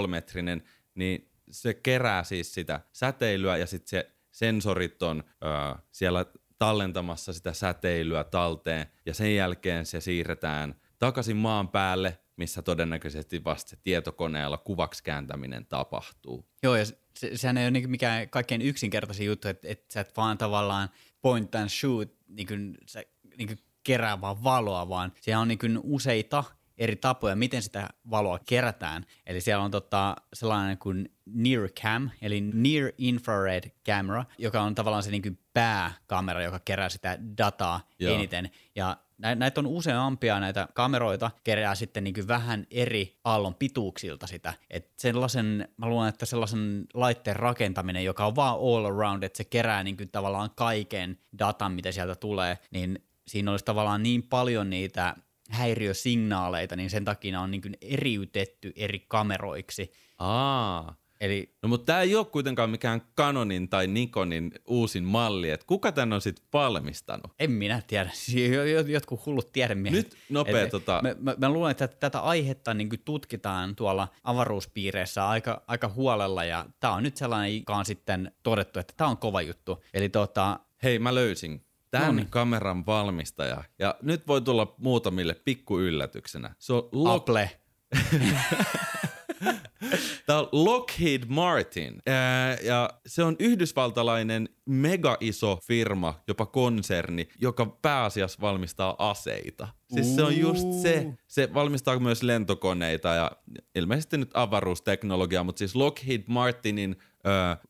6,5 0.01 0.07
metrinen, 0.07 0.63
niin 0.95 1.31
se 1.51 1.73
kerää 1.73 2.23
siis 2.23 2.53
sitä 2.53 2.79
säteilyä 2.91 3.57
ja 3.57 3.65
sitten 3.65 3.89
se 3.89 4.11
sensorit 4.31 5.01
on 5.01 5.23
ö, 5.27 5.77
siellä 5.91 6.25
tallentamassa 6.59 7.33
sitä 7.33 7.53
säteilyä 7.53 8.23
talteen 8.23 8.87
ja 9.05 9.13
sen 9.13 9.35
jälkeen 9.35 9.85
se 9.85 10.01
siirretään 10.01 10.75
takaisin 10.99 11.37
maan 11.37 11.69
päälle, 11.69 12.19
missä 12.35 12.61
todennäköisesti 12.61 13.43
vasta 13.43 13.69
se 13.69 13.77
tietokoneella 13.83 14.57
kuvaksi 14.57 15.03
kääntäminen 15.03 15.65
tapahtuu. 15.65 16.49
Joo, 16.63 16.75
ja 16.75 16.85
se, 17.19 17.37
sehän 17.37 17.57
ei 17.57 17.65
ole 17.65 17.71
niin 17.71 17.89
mikään 17.89 18.29
kaikkein 18.29 18.61
yksinkertaisin 18.61 19.25
juttu, 19.25 19.47
että, 19.47 19.67
että 19.67 19.93
sä 19.93 19.99
et 19.99 20.17
vaan 20.17 20.37
tavallaan 20.37 20.89
point 21.21 21.55
and 21.55 21.69
shoot 21.69 22.09
niin 22.27 22.47
kuin, 22.47 22.77
sä, 22.85 23.03
niin 23.37 23.47
kuin 23.47 23.59
kerää 23.83 24.21
vaan 24.21 24.43
valoa, 24.43 24.89
vaan 24.89 25.13
siellä 25.21 25.41
on 25.41 25.47
niin 25.47 25.59
kuin 25.59 25.79
useita 25.83 26.43
eri 26.77 26.95
tapoja, 26.95 27.35
miten 27.35 27.61
sitä 27.61 27.89
valoa 28.09 28.39
kerätään. 28.39 29.05
Eli 29.25 29.41
siellä 29.41 29.63
on 29.63 29.71
tota, 29.71 30.15
sellainen 30.33 30.77
kuin 30.77 31.11
Near 31.25 31.69
Cam, 31.69 32.09
eli 32.21 32.41
Near 32.41 32.91
Infrared 32.97 33.71
Camera, 33.85 34.25
joka 34.37 34.61
on 34.61 34.75
tavallaan 34.75 35.03
se 35.03 35.11
niin 35.11 35.21
kuin 35.21 35.39
pääkamera, 35.53 36.43
joka 36.43 36.59
kerää 36.59 36.89
sitä 36.89 37.17
dataa 37.37 37.87
Joo. 37.99 38.15
eniten. 38.15 38.49
Ja 38.75 38.97
näitä 39.19 39.61
on 39.61 39.67
useampia 39.67 40.39
näitä 40.39 40.67
kameroita, 40.73 41.31
kerää 41.43 41.75
sitten 41.75 42.03
niin 42.03 42.27
vähän 42.27 42.67
eri 42.71 43.19
aallon 43.23 43.55
pituuksilta 43.55 44.27
sitä. 44.27 44.53
Et 44.69 44.91
sellaisen, 44.97 45.67
mä 45.77 45.87
luulen, 45.87 46.09
että 46.09 46.25
sellaisen 46.25 46.85
laitteen 46.93 47.35
rakentaminen, 47.35 48.03
joka 48.03 48.25
on 48.25 48.35
vaan 48.35 48.55
all 48.59 48.85
around, 48.85 49.23
että 49.23 49.37
se 49.37 49.43
kerää 49.43 49.83
niin 49.83 49.97
tavallaan 50.11 50.49
kaiken 50.55 51.19
datan, 51.39 51.71
mitä 51.71 51.91
sieltä 51.91 52.15
tulee, 52.15 52.57
niin 52.71 53.03
siinä 53.27 53.51
olisi 53.51 53.65
tavallaan 53.65 54.03
niin 54.03 54.23
paljon 54.23 54.69
niitä 54.69 55.15
häiriösignaaleita, 55.49 56.75
niin 56.75 56.89
sen 56.89 57.05
takia 57.05 57.41
on 57.41 57.51
niin 57.51 57.77
eriytetty 57.81 58.73
eri 58.75 58.99
kameroiksi. 58.99 59.91
Aa. 60.19 60.95
Eli, 61.21 61.55
no 61.63 61.69
mutta 61.69 61.85
tämä 61.85 62.01
ei 62.01 62.15
ole 62.15 62.25
kuitenkaan 62.25 62.69
mikään 62.69 63.01
Canonin 63.17 63.69
tai 63.69 63.87
Nikonin 63.87 64.51
uusin 64.67 65.03
malli, 65.03 65.49
että 65.49 65.65
kuka 65.65 65.91
tämän 65.91 66.13
on 66.13 66.21
sitten 66.21 66.45
valmistanut? 66.53 67.31
En 67.39 67.51
minä 67.51 67.81
tiedä, 67.87 68.11
jotkut 68.87 69.25
hullut 69.25 69.51
tiedemiehet. 69.51 70.05
Nyt 70.05 70.17
nopea 70.29 70.61
Et, 70.61 70.69
tota... 70.69 71.01
Mä, 71.03 71.15
mä, 71.19 71.35
mä 71.37 71.49
luulen, 71.49 71.71
että 71.71 71.87
tätä 71.87 72.19
aihetta 72.19 72.73
niin 72.73 72.89
tutkitaan 73.05 73.75
tuolla 73.75 74.07
avaruuspiireissä 74.23 75.27
aika, 75.27 75.63
aika 75.67 75.89
huolella 75.89 76.43
ja 76.43 76.65
tämä 76.79 76.93
on 76.93 77.03
nyt 77.03 77.17
sellainen, 77.17 77.57
joka 77.57 77.75
on 77.75 77.85
sitten 77.85 78.31
todettu, 78.43 78.79
että 78.79 78.93
tämä 78.97 79.09
on 79.09 79.17
kova 79.17 79.41
juttu. 79.41 79.83
Eli 79.93 80.09
tota... 80.09 80.59
Hei, 80.83 80.99
mä 80.99 81.15
löysin 81.15 81.65
tämän 81.91 82.07
no 82.07 82.13
niin. 82.13 82.27
kameran 82.29 82.85
valmistaja. 82.85 83.63
Ja 83.79 83.95
nyt 84.01 84.27
voi 84.27 84.41
tulla 84.41 84.75
muutamille 84.77 85.33
pikku 85.45 85.79
yllätyksenä. 85.79 86.55
Se 86.59 86.73
on 86.73 86.89
Apple. 87.05 87.51
Tämä 90.25 90.39
on 90.39 90.49
Lockheed 90.51 91.23
Martin. 91.27 92.01
Ää, 92.05 92.57
ja 92.63 92.89
se 93.05 93.23
on 93.23 93.35
yhdysvaltalainen 93.39 94.49
mega 94.65 95.17
iso 95.19 95.59
firma, 95.63 96.21
jopa 96.27 96.45
konserni, 96.45 97.27
joka 97.41 97.65
pääasiassa 97.65 98.41
valmistaa 98.41 98.95
aseita. 99.09 99.67
Siis 99.93 100.15
se 100.15 100.23
on 100.23 100.37
just 100.37 100.67
se. 100.81 101.13
Se 101.27 101.53
valmistaa 101.53 101.99
myös 101.99 102.23
lentokoneita 102.23 103.09
ja 103.09 103.31
ilmeisesti 103.75 104.17
nyt 104.17 104.31
avaruusteknologiaa, 104.33 105.43
mutta 105.43 105.59
siis 105.59 105.75
Lockheed 105.75 106.23
Martinin 106.27 106.95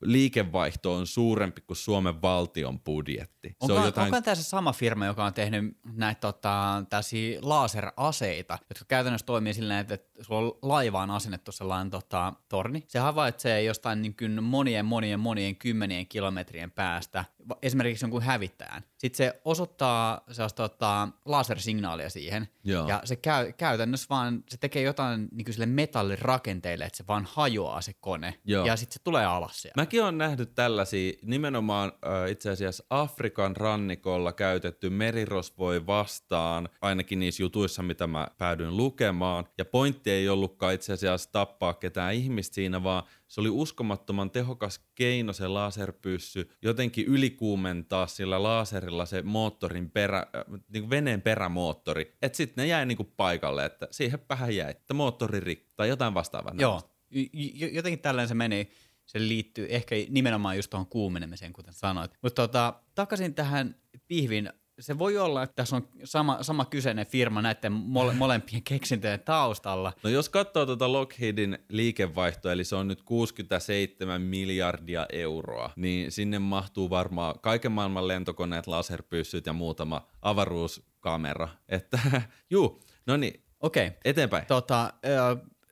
liikevaihto 0.02 0.94
on 0.94 1.08
suurempi 1.08 1.62
kuin 1.62 1.78
Suomen 1.78 2.22
valtion 2.22 2.80
budjetti. 2.80 3.56
Onko, 3.60 3.74
se 3.74 3.80
on 3.80 3.86
jotain... 3.86 4.06
onko 4.06 4.22
tämä 4.22 4.36
se 4.36 4.44
sama 4.44 4.74
firma, 4.74 5.06
joka 5.06 5.26
on 5.26 5.34
tehnyt 5.34 5.78
näitä 5.94 6.22
tota, 6.22 6.84
laseraseita, 7.42 8.58
jotka 8.70 8.86
käytännössä 8.88 9.26
toimii 9.26 9.54
silleen, 9.54 9.80
että, 9.80 9.94
että 9.94 10.24
sulla 10.24 10.40
on 10.40 10.60
laivaan 10.62 11.12
asennettu 11.12 11.52
sellainen 11.52 11.90
tota, 11.90 12.34
torni. 12.50 12.84
Se 12.88 13.00
havaitsee 13.00 13.64
jostain 13.64 14.02
niin 14.02 14.16
kuin 14.16 14.44
monien, 14.44 14.86
monien, 14.86 15.20
monien 15.20 15.56
kymmenien 15.56 16.08
kilometrien 16.08 16.72
päästä 16.72 17.26
esimerkiksi 17.62 18.06
jonkun 18.06 18.22
hävittäjän. 18.22 18.84
Sitten 18.98 19.18
se 19.18 19.42
osoittaa 19.46 20.22
sellaista 20.32 20.70
tota, 20.70 21.08
lasersignaalia 21.26 22.10
siihen, 22.10 22.48
Joo. 22.64 22.88
ja 22.88 23.02
se 23.04 23.16
käy, 23.16 23.54
käytännössä 23.54 24.08
vaan, 24.10 24.44
se 24.50 24.58
tekee 24.58 24.82
jotain 24.82 25.28
niin 25.32 25.46
kuin 25.46 25.54
sille 25.54 25.66
metallirakenteelle, 25.66 26.86
että 26.86 26.98
se 26.98 27.04
vaan 27.08 27.28
hajoaa 27.30 27.82
se 27.82 27.94
kone, 27.94 28.40
Joo. 28.46 28.66
ja 28.66 28.76
sitten 28.76 28.94
se 28.94 29.00
tulee 29.04 29.26
alas 29.26 29.62
siellä. 29.62 29.82
Mäkin 29.82 30.04
olen 30.04 30.18
nähnyt 30.18 30.56
tällaisia, 30.56 31.14
nimenomaan 31.22 31.92
äh, 32.08 32.32
itse 32.32 32.50
asiassa 32.50 32.84
Afrikan 32.90 33.56
rannikolla 33.56 34.34
käytetty 34.34 34.90
merirosvoi 34.90 35.88
vastaan, 35.88 36.70
ainakin 36.82 37.20
niissä 37.20 37.44
jutuissa, 37.44 37.84
mitä 37.84 38.08
mä 38.08 38.28
päädyin 38.38 38.78
lukemaan, 38.78 39.46
ja 39.58 39.66
pointti 39.66 40.12
ei 40.12 40.30
ollutkaan 40.30 40.74
itse 40.74 40.94
asiassa 40.94 41.32
tappaa 41.32 41.74
ketään 41.74 42.14
ihmistä 42.14 42.56
siinä, 42.56 42.84
vaan 42.84 43.04
se 43.30 43.42
oli 43.42 43.50
uskomattoman 43.50 44.32
tehokas 44.32 44.80
keino 44.96 45.34
se 45.34 45.48
laserpyssy 45.48 46.50
jotenkin 46.62 47.06
ylikuumentaa 47.06 48.08
sillä 48.08 48.44
laserilla 48.44 49.06
se 49.06 49.22
moottorin 49.22 49.92
perä, 49.92 50.18
äh, 50.18 50.44
niin 50.70 50.84
kuin 50.84 50.90
veneen 50.90 51.22
perämoottori. 51.22 52.18
Että 52.22 52.38
sitten 52.38 52.62
ne 52.62 52.68
jäi 52.68 52.86
niin 52.86 52.98
kuin 52.98 53.14
paikalle, 53.18 53.66
että 53.66 53.88
siihen 53.92 54.20
vähän 54.30 54.56
jäi, 54.56 54.72
että 54.72 54.94
moottori 54.94 55.40
rikki 55.40 55.74
tai 55.76 55.90
jotain 55.90 56.14
vastaavaa. 56.14 56.54
Joo, 56.60 56.82
y- 57.12 57.68
jotenkin 57.72 58.00
tällainen 58.00 58.28
se 58.28 58.36
meni. 58.36 58.70
Se 59.06 59.20
liittyy 59.20 59.68
ehkä 59.70 59.96
nimenomaan 60.10 60.56
just 60.56 60.70
tuohon 60.70 60.88
kuumenemiseen, 60.88 61.54
kuten 61.54 61.74
sanoit. 61.74 62.12
Mutta 62.22 62.42
tota, 62.42 62.74
takaisin 62.96 63.34
tähän 63.34 63.76
pihvin 64.08 64.50
se 64.80 65.00
voi 65.00 65.18
olla, 65.18 65.44
että 65.44 65.56
tässä 65.56 65.76
on 65.76 65.88
sama, 66.04 66.44
sama 66.44 66.66
kyseinen 66.66 67.06
firma 67.06 67.42
näiden 67.42 67.72
mole, 67.72 68.14
molempien 68.14 68.64
keksintöjen 68.64 69.20
taustalla. 69.20 69.94
No 70.04 70.10
jos 70.10 70.30
katsoo 70.30 70.66
tuota 70.66 70.92
Lockheedin 70.92 71.58
liikevaihtoa, 71.70 72.52
eli 72.52 72.64
se 72.64 72.76
on 72.76 72.88
nyt 72.88 73.02
67 73.02 74.22
miljardia 74.22 75.06
euroa, 75.14 75.72
niin 75.76 76.12
sinne 76.12 76.40
mahtuu 76.40 76.90
varmaan 76.90 77.40
kaiken 77.42 77.72
maailman 77.72 78.08
lentokoneet, 78.08 78.68
laserpyssyt 78.68 79.46
ja 79.46 79.54
muutama 79.54 80.08
avaruuskamera. 80.22 81.48
Että 81.70 82.00
juu, 82.52 82.82
no 83.06 83.18
niin, 83.18 83.44
Okei. 83.60 83.88
Okay. 83.88 84.00
eteenpäin. 84.06 84.46
Tota, 84.46 84.94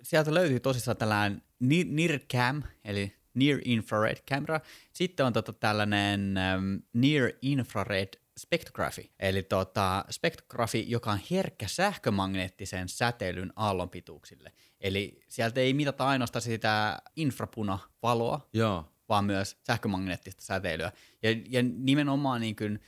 sieltä 0.02 0.34
löytyy 0.34 0.60
tosissaan 0.60 0.98
tällainen 0.98 1.42
NIRCam, 1.60 2.64
eli 2.86 3.14
Near 3.34 3.60
Infrared 3.66 4.18
Camera. 4.30 4.60
Sitten 4.94 5.26
on 5.26 5.34
tota 5.34 5.54
tällainen 5.54 6.36
um, 6.58 6.82
Near 6.94 7.32
Infrared 7.42 8.10
spektrography, 8.38 9.10
eli 9.20 9.44
tota, 9.44 10.06
spektrografi, 10.10 10.86
joka 10.88 11.12
on 11.12 11.20
herkkä 11.32 11.68
sähkömagneettisen 11.68 12.90
säteilyn 12.90 13.54
aallonpituuksille. 13.56 14.52
Eli 14.82 15.20
sieltä 15.28 15.60
ei 15.60 15.74
mitata 15.74 16.08
ainoastaan 16.08 16.42
sitä 16.42 17.02
infrapunavaloa, 17.16 18.50
Joo. 18.54 18.92
vaan 19.10 19.26
myös 19.26 19.58
sähkömagneettista 19.64 20.42
säteilyä. 20.42 20.92
Ja, 21.24 21.30
ja 21.50 21.64
nimenomaan, 21.64 22.42
niin 22.42 22.56
kuin, 22.56 22.80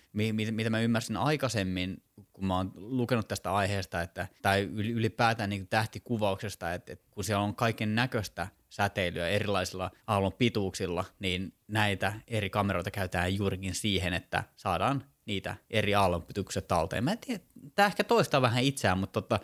mitä 0.51 0.69
mä 0.69 0.79
ymmärsin 0.79 1.17
aikaisemmin, 1.17 2.03
kun 2.33 2.45
mä 2.45 2.57
oon 2.57 2.71
lukenut 2.75 3.27
tästä 3.27 3.53
aiheesta, 3.53 4.01
että, 4.01 4.27
tai 4.41 4.61
ylipäätään 4.73 5.49
niin 5.49 5.67
tähtikuvauksesta, 5.67 6.73
että, 6.73 6.93
että 6.93 7.07
kun 7.11 7.23
siellä 7.23 7.43
on 7.43 7.55
kaiken 7.55 7.95
näköistä 7.95 8.47
säteilyä 8.69 9.27
erilaisilla 9.27 9.91
aallon 10.07 10.33
pituuksilla, 10.33 11.05
niin 11.19 11.53
näitä 11.67 12.13
eri 12.27 12.49
kameroita 12.49 12.91
käytetään 12.91 13.35
juurikin 13.35 13.75
siihen, 13.75 14.13
että 14.13 14.43
saadaan 14.55 15.03
niitä 15.29 15.55
eri 15.69 15.95
aallonpituukset 15.95 16.67
talteen. 16.67 17.03
Mä 17.03 17.11
en 17.11 17.17
tiedä, 17.17 17.43
tämä 17.75 17.85
ehkä 17.85 18.03
toistaa 18.03 18.41
vähän 18.41 18.63
itseään, 18.63 18.97
mutta 18.97 19.21
tota, 19.21 19.39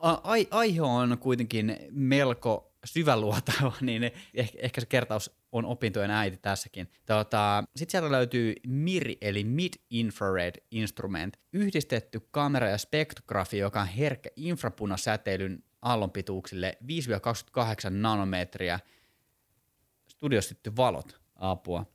a- 0.00 0.20
aihe 0.50 0.82
on 0.82 1.18
kuitenkin 1.18 1.76
melko 1.90 2.72
syväluotava, 2.84 3.72
niin 3.80 4.10
ehkä, 4.34 4.58
ehkä 4.62 4.80
se 4.80 4.86
kertaus 4.86 5.30
on 5.52 5.64
opintojen 5.64 6.10
äiti 6.10 6.36
tässäkin. 6.36 6.90
Tota, 7.06 7.64
Sitten 7.76 7.92
sieltä 7.92 8.12
löytyy 8.12 8.54
MIRI, 8.66 9.18
eli 9.20 9.44
Mid-Infrared 9.44 10.64
Instrument, 10.70 11.36
yhdistetty 11.52 12.20
kamera 12.30 12.68
ja 12.68 12.78
spektrografi, 12.78 13.58
joka 13.58 13.80
on 13.80 13.86
herkkä 13.86 14.30
infrapunasäteilyn 14.36 15.64
aallonpituuksille 15.82 16.78
5-28 16.82 16.86
nanometriä. 17.90 18.80
Studiossa 20.08 20.54
valot, 20.76 21.20
apua. 21.36 21.86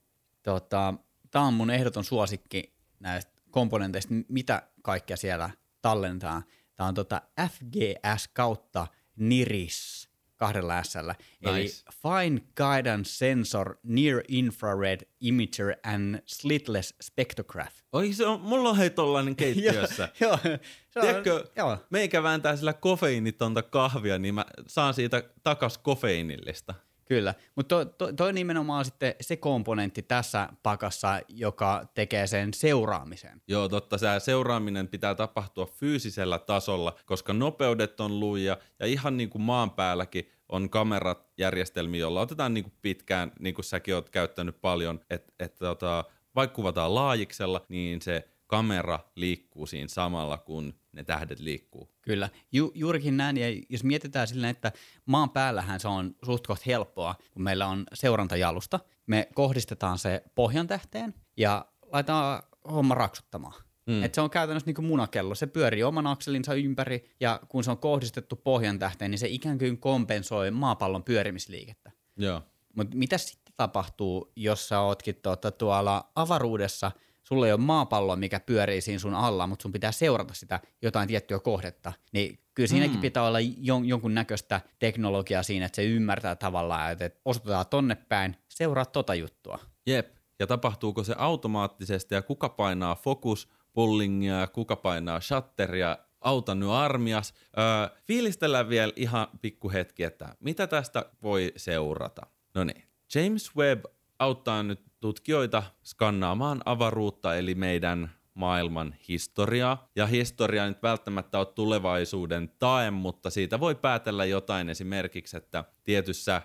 Tota, 0.44 0.94
Tämä 1.32 1.46
on 1.46 1.54
mun 1.54 1.70
ehdoton 1.70 2.04
suosikki 2.04 2.74
näistä 3.00 3.31
komponenteista, 3.52 4.14
mitä 4.28 4.68
kaikkea 4.82 5.18
siellä 5.18 5.50
tallentaa. 5.82 6.44
Tämä 6.76 6.88
on 6.88 6.94
tota 6.94 7.22
FGS 7.50 8.28
kautta 8.34 8.88
NIRIS 9.16 10.12
kahdella 10.42 10.84
s 10.84 10.96
nice. 10.96 11.16
Eli 11.42 11.68
Fine 12.02 12.42
Guidance 12.58 13.10
Sensor 13.10 13.76
Near 13.84 14.22
Infrared 14.28 15.02
Imager 15.20 15.76
and 15.84 16.20
Slitless 16.26 16.94
Spectrograph. 17.02 17.76
Oi, 17.94 18.14
se 18.14 18.26
on, 18.26 18.42
mulla 18.42 18.70
on 18.70 18.78
hei 18.78 18.90
tollainen 18.90 19.36
keittiössä. 19.36 20.10
joo, 20.20 20.38
joo. 20.46 20.58
Tiedätkö, 21.02 21.46
joo. 21.56 21.78
meikä 21.90 22.24
vääntää 22.24 22.56
sillä 22.56 22.74
kofeiinitonta 22.74 23.64
kahvia, 23.64 24.18
niin 24.18 24.36
mä 24.36 24.46
saan 24.68 24.94
siitä 24.94 25.24
takas 25.44 25.78
kofeiinillista. 25.78 26.74
Kyllä, 27.12 27.34
mutta 27.56 27.86
to, 27.86 27.86
to, 27.86 28.14
toi 28.14 28.34
nimenomaan 28.34 28.86
sitten 28.86 29.16
se 29.22 29.38
komponentti 29.38 30.02
tässä 30.02 30.50
pakassa, 30.64 31.22
joka 31.28 31.86
tekee 31.94 32.28
sen 32.28 32.54
seuraamisen. 32.54 33.42
Joo, 33.48 33.70
totta. 33.70 33.98
Se 33.98 34.08
seuraaminen 34.20 34.88
pitää 34.88 35.16
tapahtua 35.16 35.66
fyysisellä 35.66 36.40
tasolla, 36.40 36.96
koska 37.06 37.34
nopeudet 37.34 38.00
on 38.00 38.20
luja 38.20 38.58
ja 38.80 38.86
ihan 38.86 39.18
niin 39.18 39.30
kuin 39.30 39.42
maan 39.42 39.72
päälläkin 39.72 40.30
on 40.50 40.70
kamerat 40.70 41.28
järjestelmiä, 41.38 42.00
joilla 42.00 42.22
otetaan 42.22 42.54
niin 42.54 42.64
kuin 42.64 42.74
pitkään, 42.82 43.32
niin 43.40 43.56
kuin 43.56 43.66
säkin 43.66 43.96
oot 43.96 44.10
käyttänyt 44.10 44.62
paljon, 44.62 45.00
että 45.10 45.34
et, 45.40 45.56
tota, 45.56 46.04
vaikka 46.36 46.56
kuvataan 46.56 46.96
laajiksella, 46.96 47.66
niin 47.70 48.02
se 48.02 48.28
kamera 48.48 49.00
liikkuu 49.16 49.66
siinä 49.66 49.88
samalla, 49.88 50.38
kun 50.38 50.74
ne 50.94 51.04
tähdet 51.04 51.40
liikkuu. 51.40 51.90
Kyllä, 52.02 52.30
Ju, 52.52 52.72
juurikin 52.76 53.18
näin. 53.18 53.38
Ja 53.38 53.48
jos 53.70 53.84
mietitään 53.84 54.28
silleen, 54.28 54.52
että 54.52 54.72
maan 55.06 55.30
päällähän 55.30 55.80
se 55.80 55.88
on 55.88 56.16
suht 56.26 56.48
koht 56.48 56.66
helppoa, 56.66 57.16
kun 57.32 57.44
meillä 57.44 57.68
on 57.68 57.84
seurantajalusta. 57.94 58.80
Me 59.08 59.28
kohdistetaan 59.34 59.98
se 59.98 60.24
pohjan 60.36 60.68
tähteen 60.68 61.14
ja 61.38 61.66
laitetaan 61.92 62.44
homma 62.72 62.96
raksuttamaan. 62.96 63.64
Mm. 63.86 64.04
Et 64.04 64.14
se 64.14 64.22
on 64.22 64.30
käytännössä 64.30 64.68
niin 64.68 64.76
kuin 64.76 64.86
munakello. 64.86 65.36
Se 65.36 65.48
pyörii 65.48 65.84
oman 65.84 66.08
akselinsa 66.08 66.54
ympäri 66.54 67.16
ja 67.20 67.40
kun 67.48 67.64
se 67.64 67.72
on 67.72 67.78
kohdistettu 67.78 68.36
pohjan 68.36 68.80
tähteen, 68.80 69.12
niin 69.12 69.20
se 69.20 69.28
ikään 69.28 69.58
kuin 69.58 69.78
kompensoi 69.78 70.52
maapallon 70.52 71.04
pyörimisliikettä. 71.04 71.92
Joo. 72.18 72.42
Mutta 72.76 72.98
mitä 72.98 73.18
sitten 73.18 73.54
tapahtuu, 73.58 74.32
jos 74.36 74.68
sä 74.68 74.80
ootkin 74.80 75.16
tuota, 75.16 75.52
tuolla 75.52 76.12
avaruudessa– 76.16 76.92
sulla 77.32 77.48
ei 77.48 77.54
ole 77.54 77.62
maapalloa, 77.62 78.16
mikä 78.16 78.40
pyörii 78.40 78.82
siinä 78.82 79.00
sun 79.00 79.14
alla, 79.14 79.48
mutta 79.48 79.64
sun 79.64 79.72
pitää 79.72 79.92
seurata 79.92 80.34
sitä 80.34 80.60
jotain 80.82 81.08
tiettyä 81.08 81.40
kohdetta, 81.40 81.94
niin 82.12 82.40
kyllä 82.54 82.68
siinäkin 82.68 82.96
mm. 82.96 83.02
pitää 83.02 83.24
olla 83.24 83.40
jon, 83.58 83.86
jonkun 83.86 84.14
näköistä 84.14 84.62
teknologiaa 84.80 85.44
siinä, 85.44 85.66
että 85.66 85.76
se 85.76 85.84
ymmärtää 85.84 86.36
tavallaan, 86.36 86.92
että 86.92 87.10
osoitetaan 87.26 87.66
tonne 87.70 87.96
päin, 87.96 88.36
seuraa 88.50 88.86
tota 88.86 89.16
juttua. 89.16 89.60
Jep, 89.86 90.16
ja 90.40 90.48
tapahtuuko 90.48 91.04
se 91.04 91.16
automaattisesti 91.18 92.16
ja 92.16 92.22
kuka 92.22 92.50
painaa 92.50 92.96
fokus 92.96 93.50
pullingia 93.74 94.40
ja 94.40 94.48
kuka 94.48 94.76
painaa 94.76 95.20
shutteria, 95.20 95.98
auta 96.22 96.56
nyt 96.56 96.70
armias. 96.70 97.34
Öö, 97.58 97.98
fiilistellään 98.08 98.70
vielä 98.70 98.94
ihan 98.96 99.28
pikku 99.42 99.72
hetki, 99.72 100.04
että 100.04 100.36
mitä 100.40 100.68
tästä 100.68 101.06
voi 101.24 101.54
seurata. 101.58 102.22
No 102.56 102.64
niin, 102.64 102.84
James 103.16 103.56
Webb 103.56 103.86
auttaa 104.22 104.64
nyt 104.64 104.82
tutkijoita 105.00 105.64
skannaamaan 105.84 106.62
avaruutta 106.66 107.36
eli 107.36 107.56
meidän 107.56 108.12
maailman 108.34 108.96
historiaa. 109.08 109.90
Ja 109.96 110.08
historia 110.08 110.68
nyt 110.68 110.84
välttämättä 110.84 111.40
ole 111.40 111.46
tulevaisuuden 111.46 112.52
tae, 112.60 112.92
mutta 112.92 113.30
siitä 113.30 113.60
voi 113.60 113.76
päätellä 113.76 114.26
jotain 114.26 114.70
esimerkiksi, 114.70 115.38
että 115.38 115.64
tietyssä 115.84 116.42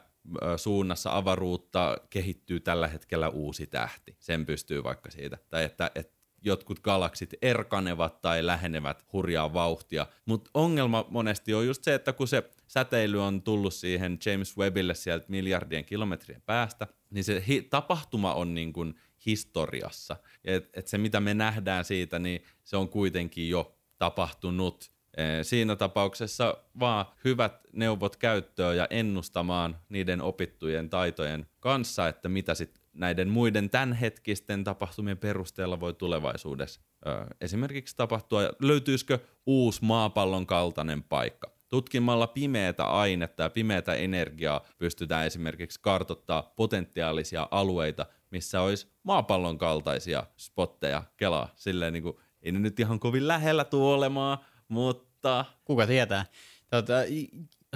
suunnassa 0.57 1.17
avaruutta 1.17 1.97
kehittyy 2.11 2.61
tällä 2.61 2.89
hetkellä 2.89 3.29
uusi 3.29 3.67
tähti. 3.67 4.17
Sen 4.19 4.47
pystyy 4.47 4.85
vaikka 4.85 5.11
siitä. 5.11 5.39
Tai 5.51 5.65
että, 5.65 5.91
että 5.95 6.16
jotkut 6.47 6.81
galaksit 6.81 7.35
erkanevat 7.43 8.21
tai 8.23 8.47
lähenevät 8.47 9.05
hurjaa 9.13 9.53
vauhtia. 9.53 10.07
Mutta 10.27 10.51
ongelma 10.55 11.05
monesti 11.09 11.55
on 11.55 11.67
just 11.67 11.85
se, 11.85 11.95
että 11.95 12.13
kun 12.13 12.29
se 12.29 12.51
säteily 12.67 13.23
on 13.23 13.43
tullut 13.43 13.75
siihen 13.75 14.19
James 14.27 14.57
Webbille 14.57 14.95
sieltä 14.95 15.27
miljardien 15.29 15.85
kilometrien 15.85 16.43
päästä, 16.47 16.87
niin 17.11 17.25
se 17.25 17.45
hi- 17.49 17.63
tapahtuma 17.63 18.35
on 18.35 18.55
niin 18.55 18.73
kuin 18.73 18.95
historiassa. 19.27 20.17
Et, 20.45 20.71
et 20.75 20.89
se, 20.89 20.99
mitä 20.99 21.21
me 21.21 21.35
nähdään 21.35 21.85
siitä, 21.85 22.19
niin 22.19 22.43
se 22.65 22.77
on 22.77 22.89
kuitenkin 22.89 23.49
jo 23.49 23.75
tapahtunut. 23.99 24.91
E, 25.17 25.43
siinä 25.43 25.77
tapauksessa 25.77 26.57
vaan 26.81 27.07
hyvät 27.25 27.61
neuvot 27.73 28.17
käyttöön 28.17 28.77
ja 28.77 28.87
ennustamaan 28.91 29.77
niiden 29.89 30.23
opittujen 30.23 30.91
taitojen 30.91 31.47
kanssa, 31.61 32.09
että 32.09 32.29
mitä 32.29 32.55
sitten 32.55 32.83
näiden 32.97 33.29
muiden 33.29 33.71
tämänhetkisten 33.71 34.65
tapahtumien 34.65 35.19
perusteella 35.19 35.81
voi 35.81 35.95
tulevaisuudessa 35.95 36.81
ö, 37.07 37.27
esimerkiksi 37.41 37.97
tapahtua. 37.97 38.43
Löytyisikö 38.61 39.19
uusi 39.47 39.85
maapallon 39.85 40.47
kaltainen 40.47 41.03
paikka? 41.03 41.51
Tutkimalla 41.69 42.27
pimeätä 42.27 42.85
ainetta 42.85 43.43
ja 43.43 43.51
pimeätä 43.51 43.95
energiaa 43.95 44.61
pystytään 44.79 45.27
esimerkiksi 45.27 45.81
kartottaa 45.83 46.43
potentiaalisia 46.57 47.49
alueita, 47.51 48.07
missä 48.31 48.61
olisi 48.61 48.93
maapallon 49.03 49.59
kaltaisia 49.59 50.27
spotteja 50.37 51.03
kelaa. 51.17 51.49
Silleen 51.57 51.93
niin 51.93 52.03
kuin, 52.03 52.17
ei 52.43 52.53
ne 52.53 52.59
nyt 52.59 52.81
ihan 52.81 53.01
kovin 53.01 53.29
lähellä 53.29 53.65
tuo 53.65 53.95
olemaan, 53.95 54.39
mutta... 54.69 55.45
Kuka 55.65 55.87
tietää. 55.87 56.27
Tota, 56.71 56.93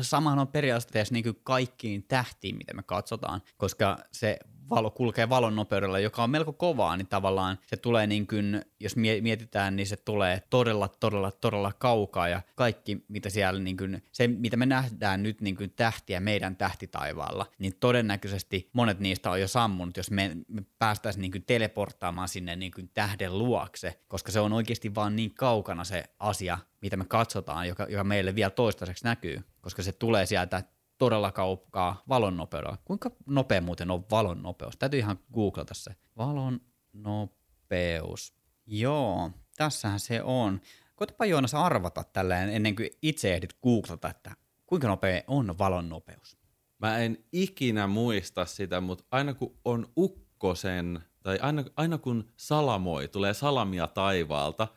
samahan 0.00 0.38
on 0.38 0.48
periaatteessa 0.48 1.14
niin 1.14 1.24
kaikkiin 1.42 2.02
tähtiin, 2.02 2.56
mitä 2.56 2.74
me 2.74 2.82
katsotaan, 2.82 3.42
koska 3.56 3.98
se 4.12 4.38
valo 4.70 4.90
kulkee 4.90 5.28
valon 5.28 5.56
nopeudella, 5.56 5.98
joka 5.98 6.22
on 6.22 6.30
melko 6.30 6.52
kovaa, 6.52 6.96
niin 6.96 7.06
tavallaan 7.06 7.58
se 7.66 7.76
tulee 7.76 8.06
niin 8.06 8.26
kuin, 8.26 8.62
jos 8.80 8.96
mietitään, 8.96 9.76
niin 9.76 9.86
se 9.86 9.96
tulee 9.96 10.42
todella, 10.50 10.88
todella, 10.88 11.30
todella 11.30 11.72
kaukaa 11.72 12.28
ja 12.28 12.42
kaikki, 12.54 13.04
mitä 13.08 13.30
siellä 13.30 13.60
niin 13.60 13.76
kuin, 13.76 14.02
se, 14.12 14.28
mitä 14.28 14.56
me 14.56 14.66
nähdään 14.66 15.22
nyt 15.22 15.40
niin 15.40 15.56
kuin 15.56 15.72
tähtiä 15.76 16.20
meidän 16.20 16.56
tähtitaivaalla, 16.56 17.46
niin 17.58 17.72
todennäköisesti 17.80 18.70
monet 18.72 19.00
niistä 19.00 19.30
on 19.30 19.40
jo 19.40 19.48
sammunut, 19.48 19.96
jos 19.96 20.10
me, 20.10 20.36
me 20.48 20.62
päästäisiin 20.78 21.20
niin 21.20 21.32
kuin 21.32 21.44
teleporttaamaan 21.46 22.28
sinne 22.28 22.56
niin 22.56 22.72
kuin 22.72 22.90
tähden 22.94 23.38
luokse, 23.38 24.00
koska 24.08 24.32
se 24.32 24.40
on 24.40 24.52
oikeasti 24.52 24.94
vaan 24.94 25.16
niin 25.16 25.34
kaukana 25.34 25.84
se 25.84 26.04
asia, 26.18 26.58
mitä 26.82 26.96
me 26.96 27.04
katsotaan, 27.04 27.68
joka, 27.68 27.86
joka 27.88 28.04
meille 28.04 28.34
vielä 28.34 28.50
toistaiseksi 28.50 29.04
näkyy, 29.04 29.40
koska 29.60 29.82
se 29.82 29.92
tulee 29.92 30.26
sieltä 30.26 30.62
todella 31.00 31.32
kaukaa 31.32 32.02
valon 32.08 32.36
nopeudella. 32.36 32.78
Kuinka 32.84 33.10
nopea 33.26 33.60
muuten 33.60 33.90
on 33.90 34.04
valon 34.10 34.42
nopeus? 34.42 34.76
Täytyy 34.76 34.98
ihan 34.98 35.18
googlata 35.34 35.74
se. 35.74 35.96
Valon 36.16 36.60
nopeus. 36.92 38.34
Joo, 38.66 39.30
tässähän 39.56 40.00
se 40.00 40.22
on. 40.22 40.60
Koitapa 40.96 41.26
Joonas 41.26 41.54
arvata 41.54 42.04
tälleen 42.04 42.48
ennen 42.48 42.76
kuin 42.76 42.88
itse 43.02 43.34
ehdit 43.34 43.56
googlata, 43.62 44.08
että 44.08 44.36
kuinka 44.66 44.88
nopea 44.88 45.22
on 45.26 45.58
valon 45.58 45.88
nopeus. 45.88 46.36
Mä 46.78 46.98
en 46.98 47.24
ikinä 47.32 47.86
muista 47.86 48.46
sitä, 48.46 48.80
mutta 48.80 49.04
aina 49.10 49.34
kun 49.34 49.56
on 49.64 49.86
ukkosen, 49.96 51.00
tai 51.22 51.38
aina, 51.42 51.64
aina 51.76 51.98
kun 51.98 52.28
salamoi, 52.36 53.08
tulee 53.08 53.34
salamia 53.34 53.86
taivaalta, 53.86 54.68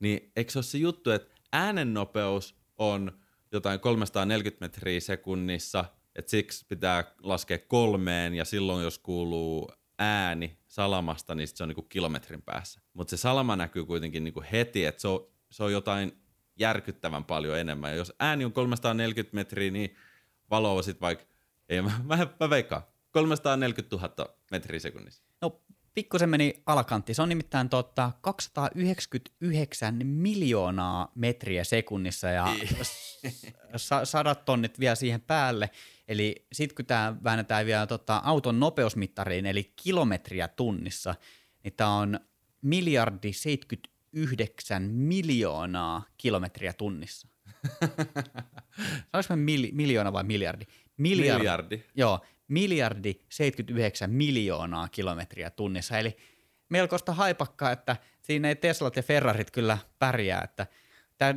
niin 0.00 0.32
eikö 0.36 0.52
se 0.52 0.58
ole 0.58 0.64
se 0.64 0.78
juttu, 0.78 1.10
että 1.10 1.34
äänennopeus 1.52 2.56
on 2.78 3.21
jotain 3.52 3.80
340 3.80 4.64
metriä 4.64 5.00
sekunnissa, 5.00 5.84
että 6.16 6.30
siksi 6.30 6.66
pitää 6.68 7.04
laskea 7.22 7.58
kolmeen 7.58 8.34
ja 8.34 8.44
silloin 8.44 8.84
jos 8.84 8.98
kuuluu 8.98 9.72
ääni 9.98 10.58
salamasta, 10.66 11.34
niin 11.34 11.48
se 11.48 11.62
on 11.62 11.68
niinku 11.68 11.82
kilometrin 11.82 12.42
päässä. 12.42 12.80
Mutta 12.92 13.10
se 13.10 13.16
salama 13.16 13.56
näkyy 13.56 13.84
kuitenkin 13.84 14.24
niinku 14.24 14.44
heti, 14.52 14.84
että 14.84 15.00
se 15.00 15.08
on, 15.08 15.26
se 15.50 15.64
on 15.64 15.72
jotain 15.72 16.12
järkyttävän 16.58 17.24
paljon 17.24 17.58
enemmän. 17.58 17.90
Ja 17.90 17.96
jos 17.96 18.12
ääni 18.20 18.44
on 18.44 18.52
340 18.52 19.34
metriä, 19.34 19.70
niin 19.70 19.96
valo 20.50 20.76
on 20.76 20.84
sitten 20.84 21.00
vaikka, 21.00 21.24
ei 21.68 21.82
mä, 21.82 22.00
mä, 22.04 22.26
mä 22.40 22.50
veikkaan, 22.50 22.82
340 23.10 23.96
000 23.96 24.34
metriä 24.50 24.80
sekunnissa? 24.80 25.22
No 25.40 25.62
pikkusen 25.94 26.28
meni 26.28 26.54
alakantti. 26.66 27.14
Se 27.14 27.22
on 27.22 27.28
nimittäin 27.28 27.68
tota 27.68 28.12
299 28.20 30.06
miljoonaa 30.06 31.12
metriä 31.14 31.64
sekunnissa 31.64 32.28
ja 32.28 32.46
sa- 33.76 34.04
sadat 34.04 34.44
tonnit 34.44 34.80
vielä 34.80 34.94
siihen 34.94 35.20
päälle. 35.20 35.70
Eli 36.08 36.46
sitten 36.52 36.76
kun 36.76 36.86
tämä 36.86 37.16
väännetään 37.24 37.66
vielä 37.66 37.86
tota 37.86 38.16
auton 38.24 38.60
nopeusmittariin, 38.60 39.46
eli 39.46 39.72
kilometriä 39.76 40.48
tunnissa, 40.48 41.14
niin 41.64 41.74
tämä 41.76 41.96
on 41.96 42.20
miljardi 42.62 43.32
79 43.32 44.82
miljoonaa 44.82 46.02
kilometriä 46.16 46.72
tunnissa. 46.72 47.28
Sanoinko 49.22 49.34
mil- 49.52 49.72
miljoona 49.72 50.12
vai 50.12 50.24
miljardi? 50.24 50.64
Miljardi. 50.96 51.38
miljardi. 51.38 51.82
Joo, 51.94 52.20
miljardi 52.48 53.14
79 53.28 54.10
miljoonaa 54.10 54.88
kilometriä 54.88 55.50
tunnissa. 55.50 55.98
Eli 55.98 56.16
melkoista 56.68 57.12
haipakkaa, 57.12 57.72
että 57.72 57.96
siinä 58.22 58.48
ei 58.48 58.56
Teslat 58.56 58.96
ja 58.96 59.02
Ferrarit 59.02 59.50
kyllä 59.50 59.78
pärjää. 59.98 60.42
Että 60.44 60.66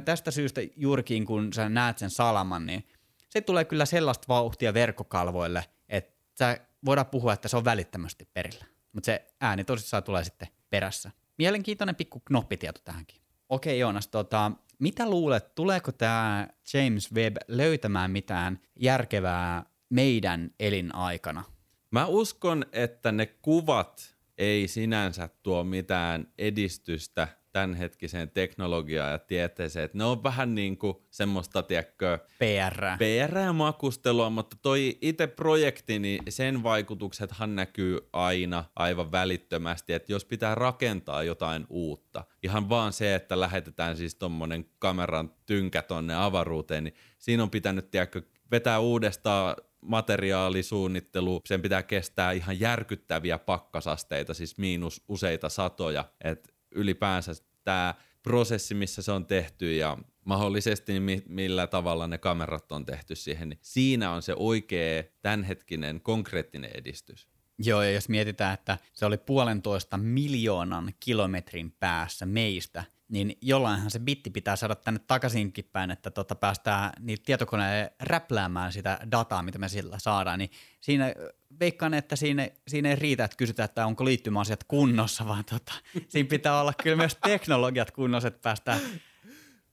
tästä 0.06 0.32
syystä 0.32 0.62
juurikin 0.76 1.26
kun 1.26 1.54
sä 1.54 1.70
näet 1.70 1.98
sen 1.98 2.10
salaman, 2.10 2.66
niin 2.66 2.88
se 3.30 3.42
tulee 3.42 3.66
kyllä 3.66 3.86
sellaista 3.86 4.26
vauhtia 4.28 4.74
verkkokalvoille, 4.74 5.66
että 5.90 6.60
voidaan 6.86 7.08
puhua, 7.08 7.34
että 7.34 7.48
se 7.48 7.58
on 7.58 7.66
välittömästi 7.66 8.28
perillä. 8.34 8.66
Mutta 8.92 9.06
se 9.06 9.28
ääni 9.42 9.64
tosissaan 9.64 10.04
tulee 10.04 10.24
sitten 10.24 10.48
perässä. 10.70 11.12
Mielenkiintoinen 11.38 11.96
pikku 11.96 12.20
knoppitieto 12.20 12.82
tähänkin. 12.86 13.22
Okei 13.50 13.80
Joonas, 13.80 14.08
tota, 14.08 14.52
mitä 14.80 15.10
luulet, 15.10 15.56
tuleeko 15.56 15.92
tämä 15.92 16.48
James 16.74 17.14
Webb 17.14 17.38
löytämään 17.48 18.12
mitään 18.12 18.60
järkevää 18.76 19.66
meidän 19.90 20.52
elinaikana? 20.60 21.44
Mä 21.92 22.06
uskon, 22.06 22.66
että 22.72 23.12
ne 23.12 23.26
kuvat 23.26 24.16
ei 24.38 24.68
sinänsä 24.68 25.30
tuo 25.44 25.64
mitään 25.64 26.28
edistystä 26.38 27.28
tämänhetkiseen 27.56 28.30
teknologiaan 28.30 29.12
ja 29.12 29.20
tieteeseen. 29.20 29.86
Että 29.86 29.98
ne 29.98 30.04
on 30.04 30.24
vähän 30.24 30.56
niin 30.56 30.78
kuin 30.78 30.98
semmoista, 31.12 31.64
tiedätkö, 31.64 32.20
PR. 32.40 32.82
PR 32.98 33.38
ja 33.38 33.54
makustelua, 33.54 34.30
mutta 34.30 34.58
toi 34.62 34.98
itse 35.02 35.28
projekti, 35.28 36.00
niin 36.00 36.24
sen 36.30 36.64
vaikutuksethan 36.64 37.56
näkyy 37.56 38.00
aina 38.14 38.64
aivan 38.76 39.12
välittömästi, 39.12 39.94
että 39.94 40.12
jos 40.12 40.26
pitää 40.26 40.56
rakentaa 40.56 41.24
jotain 41.24 41.66
uutta, 41.70 42.24
ihan 42.44 42.70
vaan 42.70 42.94
se, 42.94 43.16
että 43.16 43.40
lähetetään 43.40 43.98
siis 43.98 44.16
tommonen 44.16 44.66
kameran 44.80 45.32
tynkä 45.46 45.82
tonne 45.82 46.16
avaruuteen, 46.16 46.84
niin 46.84 46.96
siinä 47.18 47.44
on 47.44 47.50
pitänyt, 47.50 47.92
tiedätkö, 47.92 48.22
vetää 48.52 48.80
uudestaan 48.80 49.56
materiaalisuunnittelu, 49.86 51.42
sen 51.46 51.62
pitää 51.62 51.84
kestää 51.84 52.32
ihan 52.32 52.60
järkyttäviä 52.60 53.40
pakkasasteita, 53.40 54.34
siis 54.34 54.58
miinus 54.58 55.04
useita 55.08 55.50
satoja, 55.50 56.06
että 56.24 56.50
ylipäänsä 56.72 57.32
tämä 57.64 57.94
prosessi, 58.24 58.74
missä 58.74 59.02
se 59.02 59.12
on 59.12 59.26
tehty 59.26 59.76
ja 59.76 59.98
mahdollisesti 60.26 61.00
niin 61.00 61.24
millä 61.28 61.68
tavalla 61.68 62.08
ne 62.08 62.18
kamerat 62.18 62.72
on 62.72 62.86
tehty 62.86 63.16
siihen, 63.16 63.50
niin 63.50 63.60
siinä 63.62 64.12
on 64.12 64.22
se 64.22 64.34
oikea 64.36 65.04
tämänhetkinen 65.22 66.02
konkreettinen 66.02 66.72
edistys. 66.74 67.28
Joo, 67.60 67.82
ja 67.82 67.92
jos 67.92 68.10
mietitään, 68.10 68.54
että 68.54 68.78
se 68.94 69.06
oli 69.06 69.18
puolentoista 69.18 69.98
miljoonan 69.98 70.94
kilometrin 71.00 71.72
päässä 71.72 72.26
meistä, 72.26 72.84
niin 73.08 73.38
jollainhan 73.42 73.92
se 73.92 74.00
bitti 74.00 74.30
pitää 74.30 74.56
saada 74.56 74.76
tänne 74.76 75.00
takaisinkin 75.08 75.70
päin, 75.72 75.92
että 75.92 76.12
tota 76.12 76.36
päästään 76.36 76.92
niitä 77.00 77.24
tietokoneille 77.26 77.94
räpläämään 78.00 78.74
sitä 78.74 79.00
dataa, 79.12 79.44
mitä 79.44 79.58
me 79.60 79.70
sillä 79.70 80.00
saadaan, 80.00 80.40
niin 80.40 80.50
siinä 80.82 81.14
veikkaan, 81.60 81.94
että 81.94 82.16
siinä, 82.16 82.50
siinä 82.68 82.90
ei 82.90 82.96
riitä, 82.96 83.24
että 83.24 83.38
kysytään, 83.38 83.66
että 83.66 83.86
onko 83.86 84.06
liittymäasiat 84.06 84.64
kunnossa, 84.64 85.28
vaan 85.28 85.46
tota, 85.46 85.74
siinä 86.08 86.30
pitää 86.30 86.62
olla 86.62 86.74
kyllä 86.84 86.98
myös 86.98 87.18
teknologiat 87.24 87.92
kunnossa, 87.92 88.28
että 88.28 88.40
päästään 88.42 88.80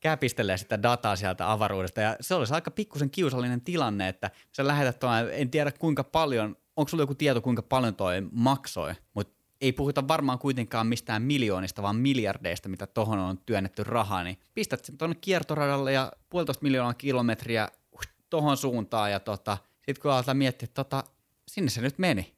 käpistelee 0.01 0.57
sitä 0.57 0.83
dataa 0.83 1.16
sieltä 1.16 1.53
avaruudesta. 1.53 2.01
Ja 2.01 2.16
se 2.21 2.35
olisi 2.35 2.55
aika 2.55 2.71
pikkusen 2.71 3.11
kiusallinen 3.11 3.61
tilanne, 3.61 4.09
että 4.09 4.31
sä 4.53 4.66
lähetät 4.66 4.99
tuolla, 4.99 5.31
en 5.31 5.51
tiedä 5.51 5.73
kuinka 5.73 6.05
paljon, 6.05 6.57
onko 6.77 6.88
sulla 6.88 7.03
joku 7.03 7.14
tieto, 7.14 7.40
kuinka 7.40 7.62
paljon 7.62 7.95
toi 7.95 8.23
maksoi, 8.33 8.95
mutta 9.14 9.41
ei 9.62 9.72
puhuta 9.72 10.09
varmaan 10.09 10.38
kuitenkaan 10.38 10.87
mistään 10.87 11.22
miljoonista, 11.22 11.83
vaan 11.83 11.96
miljardeista, 11.96 12.68
mitä 12.68 12.87
tuohon 12.87 13.18
on 13.18 13.38
työnnetty 13.46 13.85
rahaa, 13.85 14.25
niin 14.25 14.38
pistät 14.55 14.85
sen 14.85 14.98
tuonne 14.98 15.16
kiertoradalle 15.20 15.92
ja 15.92 16.12
puolitoista 16.31 16.62
miljoonaa 16.62 16.94
kilometriä 16.94 17.68
tuohon 18.31 18.57
suuntaan 18.57 19.11
ja 19.11 19.20
tota, 19.20 19.59
sitten 19.77 20.03
kun 20.03 20.11
aletaan 20.11 20.37
miettiä, 20.37 20.64
että 20.64 20.85
tota, 20.85 21.05
sinne 21.48 21.70
se 21.70 21.81
nyt 21.81 21.98
meni. 21.98 22.35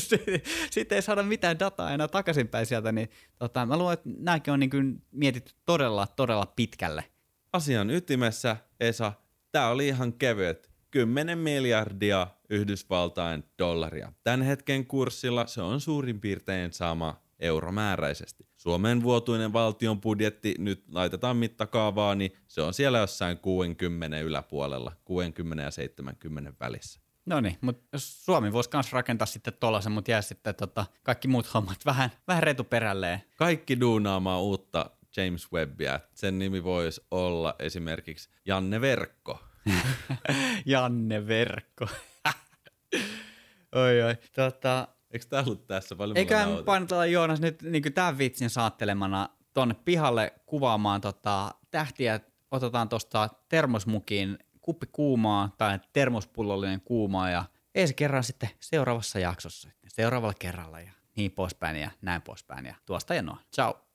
Sitten 0.70 0.96
ei 0.96 1.02
saada 1.02 1.22
mitään 1.22 1.58
dataa 1.58 1.92
enää 1.92 2.08
takaisinpäin 2.08 2.66
sieltä, 2.66 2.92
niin 2.92 3.10
tota, 3.38 3.66
mä 3.66 3.76
luulen, 3.76 3.92
että 3.92 4.08
nämäkin 4.18 4.52
on 4.52 4.60
niin 4.60 5.02
mietitty 5.10 5.52
todella, 5.64 6.06
todella 6.06 6.46
pitkälle. 6.46 7.04
Asian 7.52 7.90
ytimessä, 7.90 8.56
Esa, 8.80 9.12
tämä 9.52 9.68
oli 9.68 9.88
ihan 9.88 10.12
kevyet. 10.12 10.71
10 10.92 11.38
miljardia 11.38 12.26
Yhdysvaltain 12.50 13.44
dollaria. 13.58 14.12
Tämän 14.24 14.42
hetken 14.42 14.86
kurssilla 14.86 15.46
se 15.46 15.62
on 15.62 15.80
suurin 15.80 16.20
piirtein 16.20 16.72
sama 16.72 17.22
euromääräisesti. 17.38 18.46
Suomen 18.56 19.02
vuotuinen 19.02 19.52
valtion 19.52 20.00
budjetti, 20.00 20.54
nyt 20.58 20.84
laitetaan 20.88 21.36
mittakaavaa, 21.36 22.14
niin 22.14 22.32
se 22.48 22.62
on 22.62 22.74
siellä 22.74 22.98
jossain 22.98 23.38
60 23.38 24.20
yläpuolella, 24.20 24.92
60 25.04 25.62
ja 25.62 25.70
70 25.70 26.52
välissä. 26.60 27.00
No 27.26 27.40
niin, 27.40 27.58
mutta 27.60 27.98
Suomi 27.98 28.52
voisi 28.52 28.70
myös 28.72 28.92
rakentaa 28.92 29.26
sitten 29.26 29.54
tuollaisen, 29.60 29.92
mutta 29.92 30.10
jää 30.10 30.22
sitten 30.22 30.54
tota, 30.54 30.86
kaikki 31.02 31.28
muut 31.28 31.54
hommat 31.54 31.86
vähän, 31.86 32.10
vähän 32.28 32.42
retuperälleen. 32.42 33.22
Kaikki 33.36 33.80
duunaamaan 33.80 34.40
uutta 34.40 34.90
James 35.16 35.52
Webbia. 35.52 36.00
Sen 36.14 36.38
nimi 36.38 36.64
voisi 36.64 37.00
olla 37.10 37.54
esimerkiksi 37.58 38.28
Janne 38.44 38.80
Verkko. 38.80 39.51
Janne 40.66 41.26
Verkko. 41.26 41.86
oi 43.74 44.02
oi. 44.02 44.16
Tota, 44.34 44.88
Eikö 45.10 45.26
tämä 45.26 45.42
ollut 45.46 45.66
tässä 45.66 45.96
paljon? 45.96 46.16
Eiköhän 46.16 46.48
painotella 46.64 47.06
Joonas 47.06 47.40
nyt 47.40 47.62
niin 47.62 47.94
tämän 47.94 48.18
vitsin 48.18 48.50
saattelemana 48.50 49.28
tonne 49.54 49.74
pihalle 49.84 50.32
kuvaamaan 50.46 51.00
tota, 51.00 51.54
tähtiä. 51.70 52.20
Otetaan 52.50 52.88
tuosta 52.88 53.28
termosmukin 53.48 54.38
kuppi 54.60 54.86
kuumaa 54.92 55.54
tai 55.58 55.80
termospullollinen 55.92 56.80
kuumaa 56.80 57.30
ja 57.30 57.44
ensi 57.74 57.94
kerran 57.94 58.24
sitten 58.24 58.50
seuraavassa 58.60 59.18
jaksossa, 59.18 59.70
seuraavalla 59.88 60.34
kerralla 60.38 60.80
ja 60.80 60.92
niin 61.16 61.32
poispäin 61.32 61.76
ja 61.76 61.90
näin 62.02 62.22
poispäin 62.22 62.66
ja 62.66 62.74
tuosta 62.86 63.14
ja 63.14 63.22
noin. 63.22 63.38
Ciao. 63.54 63.91